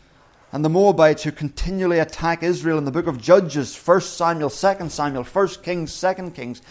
and 0.51 0.63
the 0.63 0.69
Moabites 0.69 1.23
who 1.23 1.31
continually 1.31 1.99
attack 1.99 2.43
Israel 2.43 2.77
in 2.77 2.85
the 2.85 2.91
book 2.91 3.07
of 3.07 3.21
Judges, 3.21 3.75
1 3.75 4.01
Samuel, 4.01 4.49
2 4.49 4.89
Samuel, 4.89 5.23
1 5.23 5.47
Kings, 5.63 5.99
2 5.99 6.31
Kings, 6.31 6.61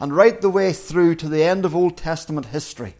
and 0.00 0.16
right 0.16 0.40
the 0.40 0.50
way 0.50 0.72
through 0.72 1.14
to 1.16 1.28
the 1.28 1.42
end 1.42 1.64
of 1.64 1.76
Old 1.76 1.96
Testament 1.96 2.46
history. 2.46 2.94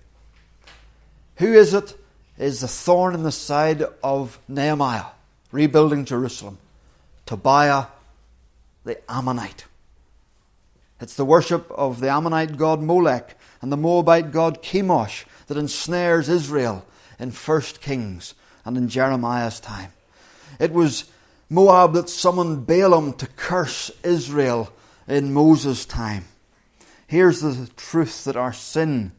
Who 1.36 1.52
is 1.52 1.72
it 1.72 1.96
is 2.38 2.60
the 2.60 2.68
thorn 2.68 3.14
in 3.14 3.22
the 3.22 3.32
side 3.32 3.82
of 4.02 4.38
Nehemiah, 4.46 5.06
rebuilding 5.50 6.04
Jerusalem? 6.04 6.58
Tobiah 7.26 7.86
the 8.84 8.98
Ammonite. 9.10 9.66
It's 11.00 11.14
the 11.14 11.24
worship 11.24 11.70
of 11.70 12.00
the 12.00 12.10
Ammonite 12.10 12.56
god 12.56 12.82
Molech 12.82 13.38
and 13.62 13.70
the 13.70 13.76
Moabite 13.76 14.32
god 14.32 14.62
Chemosh 14.62 15.24
that 15.46 15.56
ensnares 15.56 16.28
Israel 16.28 16.84
in 17.18 17.30
1 17.30 17.60
Kings 17.80 18.34
and 18.64 18.76
in 18.76 18.88
Jeremiah's 18.88 19.60
time. 19.60 19.92
It 20.58 20.72
was 20.72 21.04
Moab 21.48 21.94
that 21.94 22.08
summoned 22.08 22.66
Balaam 22.66 23.12
to 23.14 23.26
curse 23.26 23.90
Israel 24.02 24.72
in 25.08 25.32
Moses' 25.32 25.84
time. 25.84 26.24
Here's 27.10 27.40
the 27.40 27.68
truth 27.74 28.22
that 28.22 28.36
our 28.36 28.52
sin 28.52 29.10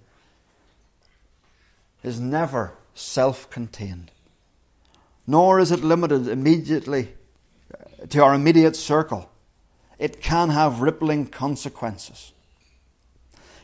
is 2.03 2.21
never 2.21 2.71
self 2.95 3.49
contained, 3.49 4.11
nor 5.27 5.59
is 5.59 5.73
it 5.73 5.83
limited 5.83 6.25
immediately 6.29 7.09
to 8.07 8.23
our 8.23 8.33
immediate 8.33 8.77
circle. 8.77 9.29
It 9.99 10.21
can 10.21 10.51
have 10.51 10.79
rippling 10.79 11.27
consequences. 11.27 12.31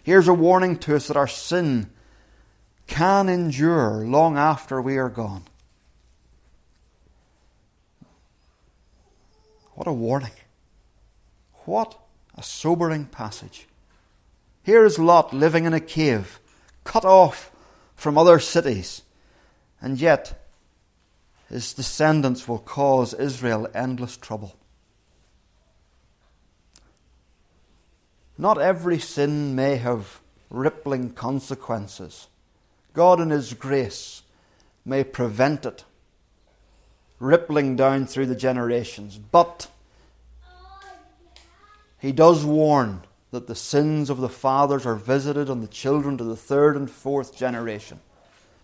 Here's 0.04 0.28
a 0.28 0.34
warning 0.34 0.78
to 0.80 0.98
us 0.98 1.08
that 1.08 1.16
our 1.16 1.30
sin 1.30 1.90
can 2.86 3.30
endure 3.30 4.06
long 4.06 4.38
after 4.38 4.82
we 4.82 4.98
are 4.98 5.08
gone. 5.08 5.44
What 9.76 9.88
a 9.88 9.94
warning. 9.94 10.36
What 11.63 11.98
a 12.38 12.44
sobering 12.44 13.06
passage. 13.06 13.68
Here 14.67 14.84
is 14.84 14.99
Lot 14.99 15.34
living 15.34 15.63
in 15.63 15.73
a 15.73 15.80
cave, 15.80 16.41
cut 16.84 17.06
off 17.06 17.53
from 17.95 18.17
other 18.17 18.38
cities, 18.38 19.01
and 19.80 19.97
yet 19.97 20.45
his 21.47 21.73
descendants 21.73 22.49
will 22.49 22.60
cause 22.60 23.13
Israel 23.13 23.69
endless 23.73 24.17
trouble. 24.17 24.58
Not 28.38 28.60
every 28.60 28.99
sin 28.99 29.56
may 29.56 29.77
have 29.77 30.19
rippling 30.49 31.12
consequences. 31.12 32.27
God, 32.91 33.21
in 33.21 33.30
His 33.30 33.53
grace, 33.53 34.23
may 34.84 35.06
prevent 35.06 35.65
it 35.65 35.86
rippling 37.21 37.77
down 37.77 38.06
through 38.06 38.25
the 38.25 38.36
generations. 38.36 39.17
But 39.17 39.69
He 41.99 42.12
does 42.12 42.43
warn 42.43 43.03
that 43.32 43.48
the 43.48 43.56
sins 43.56 44.10
of 44.10 44.20
the 44.20 44.30
fathers 44.30 44.86
are 44.86 44.96
visited 44.96 45.50
on 45.50 45.62
the 45.62 45.68
children 45.68 46.18
to 46.18 46.24
the 46.24 46.36
third 46.36 46.76
and 46.76 46.90
fourth 46.90 47.36
generation. 47.36 48.00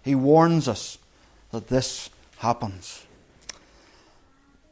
He 0.01 0.15
warns 0.15 0.67
us 0.67 0.97
that 1.51 1.67
this 1.67 2.09
happens. 2.37 3.05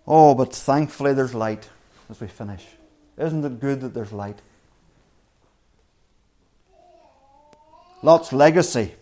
Oh, 0.08 0.34
but 0.34 0.54
thankfully 0.54 1.14
there's 1.14 1.34
light 1.34 1.70
as 2.10 2.20
we 2.20 2.28
finish. 2.28 2.66
Isn't 3.18 3.46
it 3.46 3.60
good 3.60 3.82
that 3.82 3.94
there's 3.94 4.12
light? 4.12 4.42
Lot's 8.02 8.34
legacy. 8.34 8.96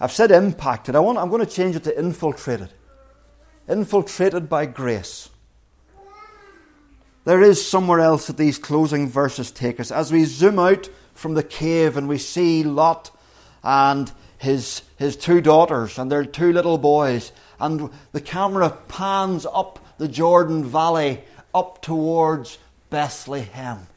I've 0.00 0.12
said 0.12 0.30
impacted. 0.30 0.96
I 0.96 1.00
want, 1.00 1.18
I'm 1.18 1.30
going 1.30 1.44
to 1.44 1.50
change 1.50 1.76
it 1.76 1.84
to 1.84 1.98
infiltrated. 1.98 2.70
Infiltrated 3.68 4.48
by 4.48 4.66
grace. 4.66 5.30
There 7.26 7.42
is 7.42 7.66
somewhere 7.68 7.98
else 7.98 8.28
that 8.28 8.36
these 8.36 8.56
closing 8.56 9.08
verses 9.08 9.50
take 9.50 9.80
us. 9.80 9.90
As 9.90 10.12
we 10.12 10.24
zoom 10.24 10.60
out 10.60 10.88
from 11.12 11.34
the 11.34 11.42
cave 11.42 11.96
and 11.96 12.08
we 12.08 12.18
see 12.18 12.62
Lot 12.62 13.10
and 13.64 14.12
his, 14.38 14.82
his 14.96 15.16
two 15.16 15.40
daughters 15.40 15.98
and 15.98 16.08
their 16.08 16.24
two 16.24 16.52
little 16.52 16.78
boys, 16.78 17.32
and 17.58 17.90
the 18.12 18.20
camera 18.20 18.70
pans 18.86 19.44
up 19.44 19.84
the 19.98 20.06
Jordan 20.06 20.64
Valley 20.64 21.20
up 21.52 21.82
towards 21.82 22.58
Bethlehem. 22.90 23.88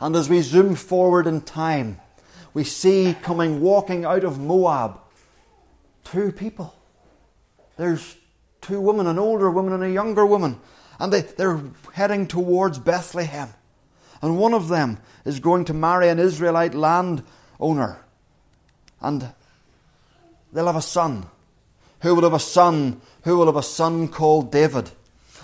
And 0.00 0.16
as 0.16 0.30
we 0.30 0.40
zoom 0.40 0.74
forward 0.74 1.26
in 1.26 1.42
time, 1.42 2.00
we 2.54 2.64
see 2.64 3.14
coming 3.20 3.60
walking 3.60 4.06
out 4.06 4.24
of 4.24 4.40
Moab 4.40 5.00
two 6.02 6.32
people. 6.32 6.74
There's 7.76 8.16
two 8.62 8.80
women, 8.80 9.06
an 9.06 9.18
older 9.18 9.50
woman 9.50 9.74
and 9.74 9.82
a 9.82 9.90
younger 9.90 10.24
woman, 10.24 10.58
and 10.98 11.12
they, 11.12 11.22
they're 11.22 11.60
heading 11.92 12.26
towards 12.26 12.78
Bethlehem. 12.78 13.48
And 14.22 14.38
one 14.38 14.54
of 14.54 14.68
them 14.68 14.98
is 15.24 15.40
going 15.40 15.66
to 15.66 15.74
marry 15.74 16.08
an 16.08 16.18
Israelite 16.18 16.74
landowner. 16.74 18.00
And 19.00 19.32
they'll 20.52 20.66
have 20.66 20.76
a 20.76 20.82
son. 20.82 21.26
Who 22.00 22.14
will 22.14 22.22
have 22.22 22.32
a 22.32 22.38
son? 22.38 23.00
Who 23.22 23.36
will 23.36 23.46
have 23.46 23.56
a 23.56 23.62
son 23.62 24.08
called 24.08 24.50
David? 24.50 24.90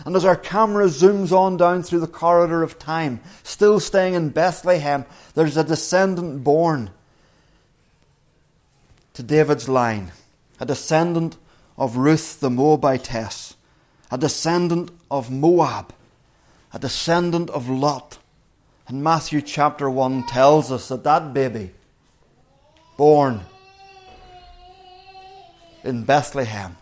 And 0.05 0.17
as 0.17 0.25
our 0.25 0.37
camera 0.37 0.87
zooms 0.87 1.31
on 1.31 1.59
down 1.59 1.83
through 1.83 2.01
the 2.01 2.07
corridor 2.07 2.63
of 2.63 2.79
time, 2.79 3.21
still 3.43 3.81
staying 3.81 4.15
in 4.15 4.31
Bethlehem, 4.31 5.05
there's 5.35 5.57
a 5.57 5.65
descendant 5.65 6.43
born 6.43 6.91
to 9.13 9.23
David's 9.23 9.69
line, 9.69 10.13
a 10.59 10.65
descendant 10.65 11.37
of 11.77 11.97
Ruth 11.97 12.41
the 12.41 12.49
Moabitess, 12.49 13.57
a 14.11 14.17
descendant 14.17 14.91
of 15.11 15.31
Moab, 15.31 15.93
a 16.73 16.79
descendant 16.79 17.51
of 17.51 17.69
Lot. 17.69 18.19
And 18.87 19.03
Matthew 19.03 19.43
chapter 19.43 19.89
1 19.89 20.27
tells 20.27 20.71
us 20.71 20.89
that 20.89 21.05
that 21.05 21.33
baby, 21.33 21.73
born 22.97 23.43
in 25.85 26.05
Bethlehem, 26.05 26.77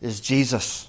is 0.00 0.20
Jesus. 0.20 0.88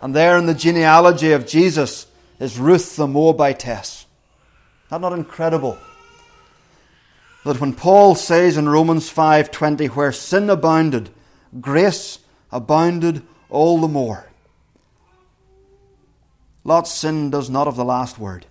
And 0.00 0.14
there 0.14 0.36
in 0.36 0.46
the 0.46 0.54
genealogy 0.54 1.32
of 1.32 1.46
Jesus 1.46 2.06
is 2.38 2.58
Ruth 2.58 2.96
the 2.96 3.06
Moabitess. 3.06 4.04
That 4.90 5.00
not 5.00 5.12
incredible? 5.12 5.78
That 7.44 7.60
when 7.60 7.72
Paul 7.74 8.14
says 8.14 8.56
in 8.56 8.68
Romans 8.68 9.10
5:20 9.10 9.88
where 9.88 10.12
sin 10.12 10.50
abounded, 10.50 11.10
grace 11.60 12.18
abounded 12.52 13.22
all 13.50 13.80
the 13.80 13.88
more. 13.88 14.26
Lot's 16.64 16.92
sin 16.92 17.30
does 17.30 17.50
not 17.50 17.66
have 17.66 17.76
the 17.76 17.84
last 17.84 18.18
word. 18.18 18.46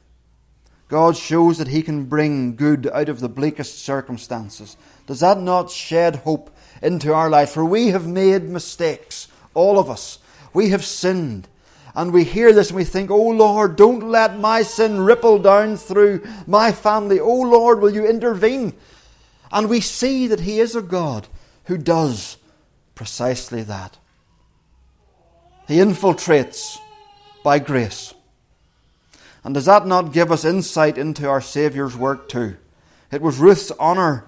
God 0.88 1.18
shows 1.18 1.58
that 1.58 1.70
He 1.70 1.82
can 1.82 2.06
bring 2.06 2.56
good 2.56 2.88
out 2.94 3.10
of 3.10 3.20
the 3.20 3.30
bleakest 3.30 3.80
circumstances. 3.80 4.78
Does 5.08 5.22
that 5.22 5.40
not 5.40 5.72
shed 5.72 6.18
hope 6.18 6.56
into 6.82 7.14
our 7.14 7.30
life? 7.30 7.52
For 7.52 7.66
we 7.66 7.88
have 7.88 8.08
made 8.08 8.44
mistakes, 8.44 9.28
all 9.56 9.80
of 9.80 9.90
us. 9.90 10.20
We 10.54 10.70
have 10.70 10.86
sinned. 10.86 11.48
And 11.96 12.12
we 12.12 12.24
hear 12.24 12.54
this 12.54 12.70
and 12.70 12.78
we 12.78 12.84
think, 12.84 13.10
Oh 13.10 13.30
Lord, 13.30 13.76
don't 13.76 14.10
let 14.10 14.38
my 14.38 14.62
sin 14.62 15.02
ripple 15.02 15.40
down 15.40 15.78
through 15.78 16.28
my 16.48 16.72
family. 16.72 17.20
Oh 17.20 17.42
Lord, 17.42 17.82
will 17.82 17.94
you 17.94 18.06
intervene? 18.06 18.74
And 19.52 19.70
we 19.70 19.80
see 19.80 20.28
that 20.28 20.42
He 20.42 20.60
is 20.60 20.76
a 20.76 20.82
God 20.82 21.28
who 21.66 21.78
does 21.78 22.38
precisely 22.96 23.64
that. 23.64 23.98
He 25.68 25.78
infiltrates 25.78 26.78
by 27.44 27.60
grace. 27.60 28.14
And 29.44 29.54
does 29.54 29.66
that 29.66 29.86
not 29.86 30.14
give 30.14 30.32
us 30.32 30.46
insight 30.46 30.98
into 30.98 31.28
our 31.28 31.42
Saviour's 31.42 31.96
work 31.96 32.30
too? 32.30 32.58
It 33.12 33.22
was 33.22 33.38
Ruth's 33.38 33.72
honour 33.80 34.26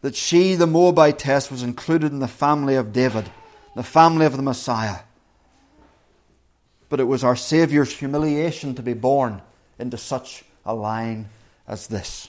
that 0.00 0.16
she, 0.16 0.54
the 0.54 0.66
Moabitess, 0.66 1.50
was 1.50 1.62
included 1.62 2.12
in 2.12 2.18
the 2.18 2.28
family 2.28 2.74
of 2.74 2.92
David, 2.92 3.30
the 3.76 3.82
family 3.82 4.26
of 4.26 4.36
the 4.36 4.42
Messiah. 4.42 5.00
But 6.88 7.00
it 7.00 7.04
was 7.04 7.24
our 7.24 7.36
Saviour's 7.36 7.96
humiliation 7.96 8.74
to 8.74 8.82
be 8.82 8.94
born 8.94 9.40
into 9.78 9.96
such 9.96 10.44
a 10.66 10.74
line 10.74 11.28
as 11.66 11.86
this. 11.86 12.28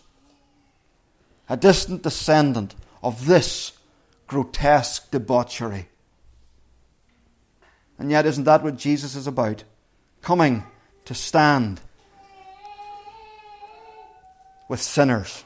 A 1.49 1.57
distant 1.57 2.03
descendant 2.03 2.75
of 3.01 3.25
this 3.25 3.73
grotesque 4.27 5.11
debauchery. 5.11 5.87
And 7.97 8.11
yet, 8.11 8.25
isn't 8.25 8.43
that 8.45 8.63
what 8.63 8.77
Jesus 8.77 9.15
is 9.15 9.27
about? 9.27 9.63
Coming 10.21 10.63
to 11.05 11.13
stand 11.13 11.81
with 14.67 14.81
sinners, 14.81 15.43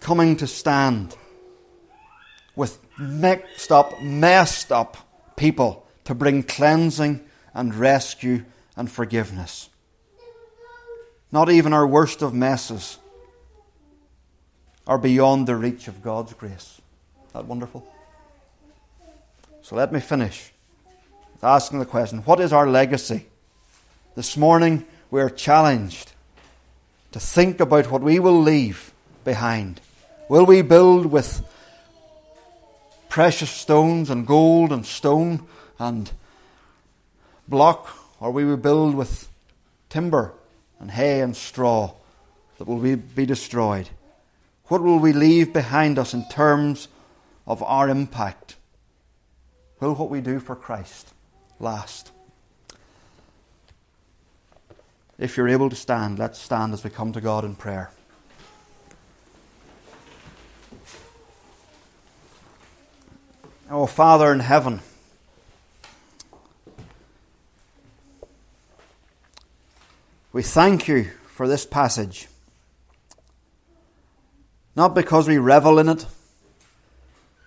coming 0.00 0.36
to 0.36 0.46
stand 0.46 1.16
with 2.56 2.78
mixed 2.98 3.72
up, 3.72 4.00
messed 4.00 4.72
up 4.72 4.96
people 5.36 5.86
to 6.04 6.14
bring 6.14 6.42
cleansing 6.42 7.20
and 7.54 7.74
rescue 7.74 8.44
and 8.76 8.90
forgiveness. 8.90 9.68
Not 11.32 11.50
even 11.50 11.72
our 11.72 11.86
worst 11.86 12.22
of 12.22 12.34
messes 12.34 12.98
are 14.86 14.98
beyond 14.98 15.46
the 15.46 15.56
reach 15.56 15.86
of 15.86 16.02
God's 16.02 16.32
grace. 16.32 16.80
Isn't 17.18 17.32
that 17.34 17.44
wonderful? 17.44 17.86
So 19.62 19.76
let 19.76 19.92
me 19.92 20.00
finish 20.00 20.52
asking 21.42 21.78
the 21.78 21.86
question 21.86 22.18
what 22.20 22.40
is 22.40 22.52
our 22.52 22.66
legacy? 22.66 23.26
This 24.14 24.36
morning 24.36 24.84
we 25.10 25.20
are 25.20 25.30
challenged 25.30 26.12
to 27.12 27.20
think 27.20 27.60
about 27.60 27.90
what 27.90 28.02
we 28.02 28.18
will 28.18 28.40
leave 28.40 28.92
behind. 29.24 29.80
Will 30.28 30.46
we 30.46 30.62
build 30.62 31.06
with 31.06 31.42
precious 33.08 33.50
stones 33.50 34.10
and 34.10 34.26
gold 34.26 34.70
and 34.70 34.86
stone 34.86 35.46
and 35.78 36.10
block, 37.48 37.96
or 38.20 38.30
will 38.30 38.50
we 38.50 38.56
build 38.56 38.94
with 38.94 39.28
timber 39.88 40.32
and 40.78 40.90
hay 40.90 41.20
and 41.20 41.34
straw 41.34 41.92
that 42.58 42.68
will 42.68 42.96
be 42.96 43.26
destroyed? 43.26 43.88
What 44.66 44.82
will 44.82 44.98
we 44.98 45.12
leave 45.12 45.52
behind 45.52 45.98
us 45.98 46.14
in 46.14 46.28
terms 46.28 46.86
of 47.46 47.62
our 47.62 47.88
impact? 47.88 48.56
Will 49.80 49.94
what 49.94 50.10
we 50.10 50.20
do 50.20 50.38
for 50.38 50.54
Christ 50.54 51.12
last? 51.60 52.10
If 55.18 55.36
you're 55.36 55.48
able 55.48 55.68
to 55.68 55.76
stand, 55.76 56.18
let's 56.18 56.38
stand 56.38 56.72
as 56.72 56.82
we 56.82 56.90
come 56.90 57.12
to 57.12 57.20
God 57.20 57.44
in 57.44 57.54
prayer. 57.54 57.90
Oh, 63.70 63.86
Father 63.86 64.32
in 64.32 64.40
heaven, 64.40 64.80
we 70.32 70.42
thank 70.42 70.88
you 70.88 71.10
for 71.26 71.46
this 71.46 71.66
passage. 71.66 72.26
Not 74.74 74.94
because 74.94 75.28
we 75.28 75.38
revel 75.38 75.78
in 75.78 75.88
it, 75.88 76.06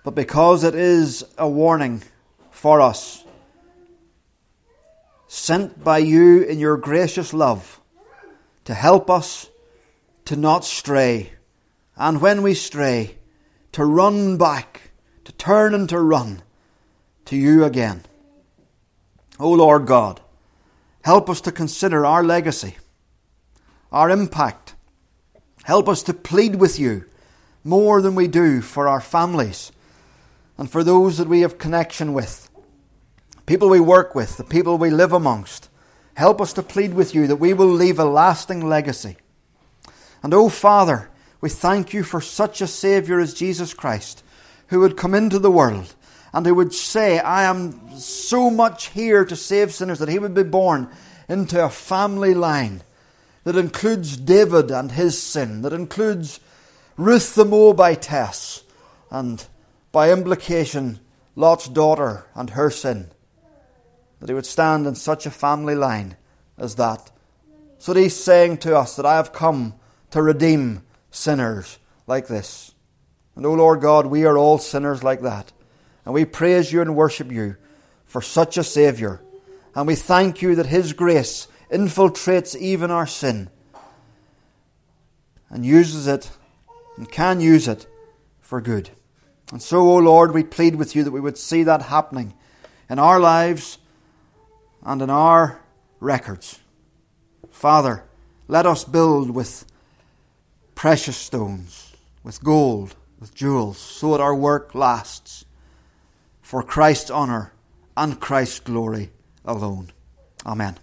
but 0.04 0.12
because 0.12 0.63
it 0.63 0.76
is 0.76 1.26
a 1.38 1.49
warning 1.49 2.04
for 2.52 2.80
us 2.80 3.23
sent 5.34 5.84
by 5.84 5.98
you 5.98 6.43
in 6.43 6.60
your 6.60 6.78
gracious 6.78 7.34
love 7.34 7.82
to 8.65 8.74
help 8.74 9.10
us 9.10 9.50
to 10.26 10.36
not 10.36 10.63
stray, 10.63 11.32
and 11.98 12.22
when 12.22 12.43
we 12.43 12.54
stray, 12.54 13.17
to 13.72 13.84
run 13.84 14.38
back, 14.38 14.91
to 15.26 15.32
turn 15.32 15.74
and 15.74 15.89
to 15.89 16.00
run 16.00 16.43
to 17.26 17.36
you 17.36 17.63
again. 17.63 18.04
O 19.39 19.50
Lord 19.50 19.88
God, 19.88 20.22
help 21.04 21.28
us 21.32 21.41
to 21.41 21.52
consider 21.52 22.06
our 22.06 22.24
legacy, 22.24 22.78
our 23.91 24.12
impact. 24.12 24.76
Help 25.63 25.89
us 25.89 26.04
to 26.04 26.13
plead 26.13 26.58
with 26.58 26.80
you 26.80 27.06
more 27.63 28.04
than 28.04 28.13
we 28.13 28.28
do 28.28 28.62
for 28.62 28.88
our 28.88 29.02
families 29.02 29.72
and 30.60 30.69
for 30.69 30.84
those 30.84 31.17
that 31.17 31.28
we 31.28 31.41
have 31.41 31.58
connection 31.58 32.13
with 32.13 32.42
people 33.45 33.69
we 33.69 33.79
work 33.79 34.15
with, 34.15 34.38
the 34.38 34.43
people 34.43 34.77
we 34.77 34.89
live 34.89 35.13
amongst. 35.13 35.69
Help 36.15 36.39
us 36.39 36.53
to 36.53 36.63
plead 36.63 36.93
with 36.93 37.15
you 37.15 37.27
that 37.27 37.38
we 37.38 37.53
will 37.53 37.67
leave 37.67 37.99
a 37.99 38.06
lasting 38.06 38.67
legacy. 38.67 39.17
And 40.21 40.34
oh, 40.34 40.49
Father, 40.49 41.10
we 41.41 41.49
thank 41.49 41.93
you 41.93 42.03
for 42.03 42.21
such 42.21 42.62
a 42.62 42.67
Saviour 42.67 43.19
as 43.19 43.34
Jesus 43.34 43.73
Christ, 43.73 44.23
who 44.67 44.79
would 44.79 44.95
come 44.95 45.13
into 45.13 45.39
the 45.39 45.51
world 45.51 45.95
and 46.34 46.45
who 46.45 46.56
would 46.56 46.73
say, 46.73 47.19
I 47.19 47.43
am 47.43 47.97
so 47.97 48.49
much 48.49 48.88
here 48.89 49.25
to 49.25 49.36
save 49.36 49.73
sinners, 49.73 49.99
that 49.99 50.10
he 50.10 50.19
would 50.19 50.34
be 50.34 50.43
born 50.43 50.89
into 51.27 51.63
a 51.63 51.69
family 51.69 52.34
line 52.34 52.82
that 53.43 53.58
includes 53.58 54.17
David 54.17 54.71
and 54.71 54.91
his 54.91 55.21
sin, 55.21 55.62
that 55.63 55.73
includes 55.73 56.39
Ruth 56.95 57.36
the 57.36 57.45
Moabitess, 57.45 58.63
and 59.12 59.45
by 59.91 60.12
implication, 60.12 60.99
Lot's 61.36 61.67
daughter 61.67 62.25
and 62.36 62.51
her 62.51 62.69
sin 62.69 63.10
that 64.23 64.29
he 64.29 64.36
would 64.36 64.45
stand 64.45 64.88
in 64.88 64.95
such 64.95 65.25
a 65.25 65.29
family 65.29 65.75
line 65.75 66.15
as 66.57 66.75
that. 66.75 67.12
So 67.77 67.93
that 67.93 67.99
he's 67.99 68.15
saying 68.15 68.59
to 68.59 68.77
us 68.77 68.95
that 68.95 69.05
I 69.05 69.17
have 69.17 69.33
come 69.33 69.73
to 70.12 70.21
redeem 70.21 70.83
sinners 71.12 71.77
like 72.07 72.27
this. 72.27 72.73
And, 73.36 73.45
O 73.45 73.49
oh 73.49 73.55
Lord 73.55 73.81
God, 73.81 74.05
we 74.05 74.23
are 74.23 74.38
all 74.38 74.59
sinners 74.59 75.03
like 75.03 75.23
that. 75.23 75.51
And 76.05 76.13
we 76.13 76.23
praise 76.23 76.71
you 76.71 76.79
and 76.79 76.95
worship 76.95 77.33
you 77.33 77.57
for 78.05 78.21
such 78.21 78.57
a 78.57 78.63
Saviour. 78.63 79.21
And 79.75 79.88
we 79.88 79.95
thank 79.95 80.41
you 80.41 80.55
that 80.55 80.67
His 80.67 80.93
grace 80.93 81.49
infiltrates 81.69 82.55
even 82.55 82.91
our 82.91 83.07
sin 83.07 83.49
and 85.49 85.65
uses 85.65 86.07
it 86.07 86.31
and 86.95 87.12
can 87.12 87.41
use 87.41 87.67
it 87.67 87.88
for 88.39 88.62
good. 88.62 88.89
And 89.51 89.62
so, 89.62 89.79
O 89.79 89.95
oh 89.95 89.97
Lord, 89.97 90.34
we 90.34 90.43
plead 90.43 90.76
with 90.76 90.95
you 90.95 91.03
that 91.03 91.11
we 91.11 91.19
would 91.19 91.38
see 91.38 91.63
that 91.63 91.82
happening 91.82 92.36
in 92.89 92.99
our 92.99 93.19
lives 93.19 93.80
and 94.84 95.01
in 95.01 95.09
our 95.09 95.61
records. 95.99 96.59
Father, 97.49 98.03
let 98.47 98.65
us 98.65 98.84
build 98.84 99.29
with 99.29 99.65
precious 100.75 101.17
stones, 101.17 101.93
with 102.23 102.43
gold, 102.43 102.95
with 103.19 103.34
jewels, 103.34 103.77
so 103.77 104.11
that 104.11 104.21
our 104.21 104.36
work 104.36 104.75
lasts 104.75 105.45
for 106.41 106.61
Christ's 106.61 107.09
honour 107.09 107.53
and 107.95 108.19
Christ's 108.19 108.59
glory 108.59 109.11
alone. 109.45 109.91
Amen. 110.45 110.77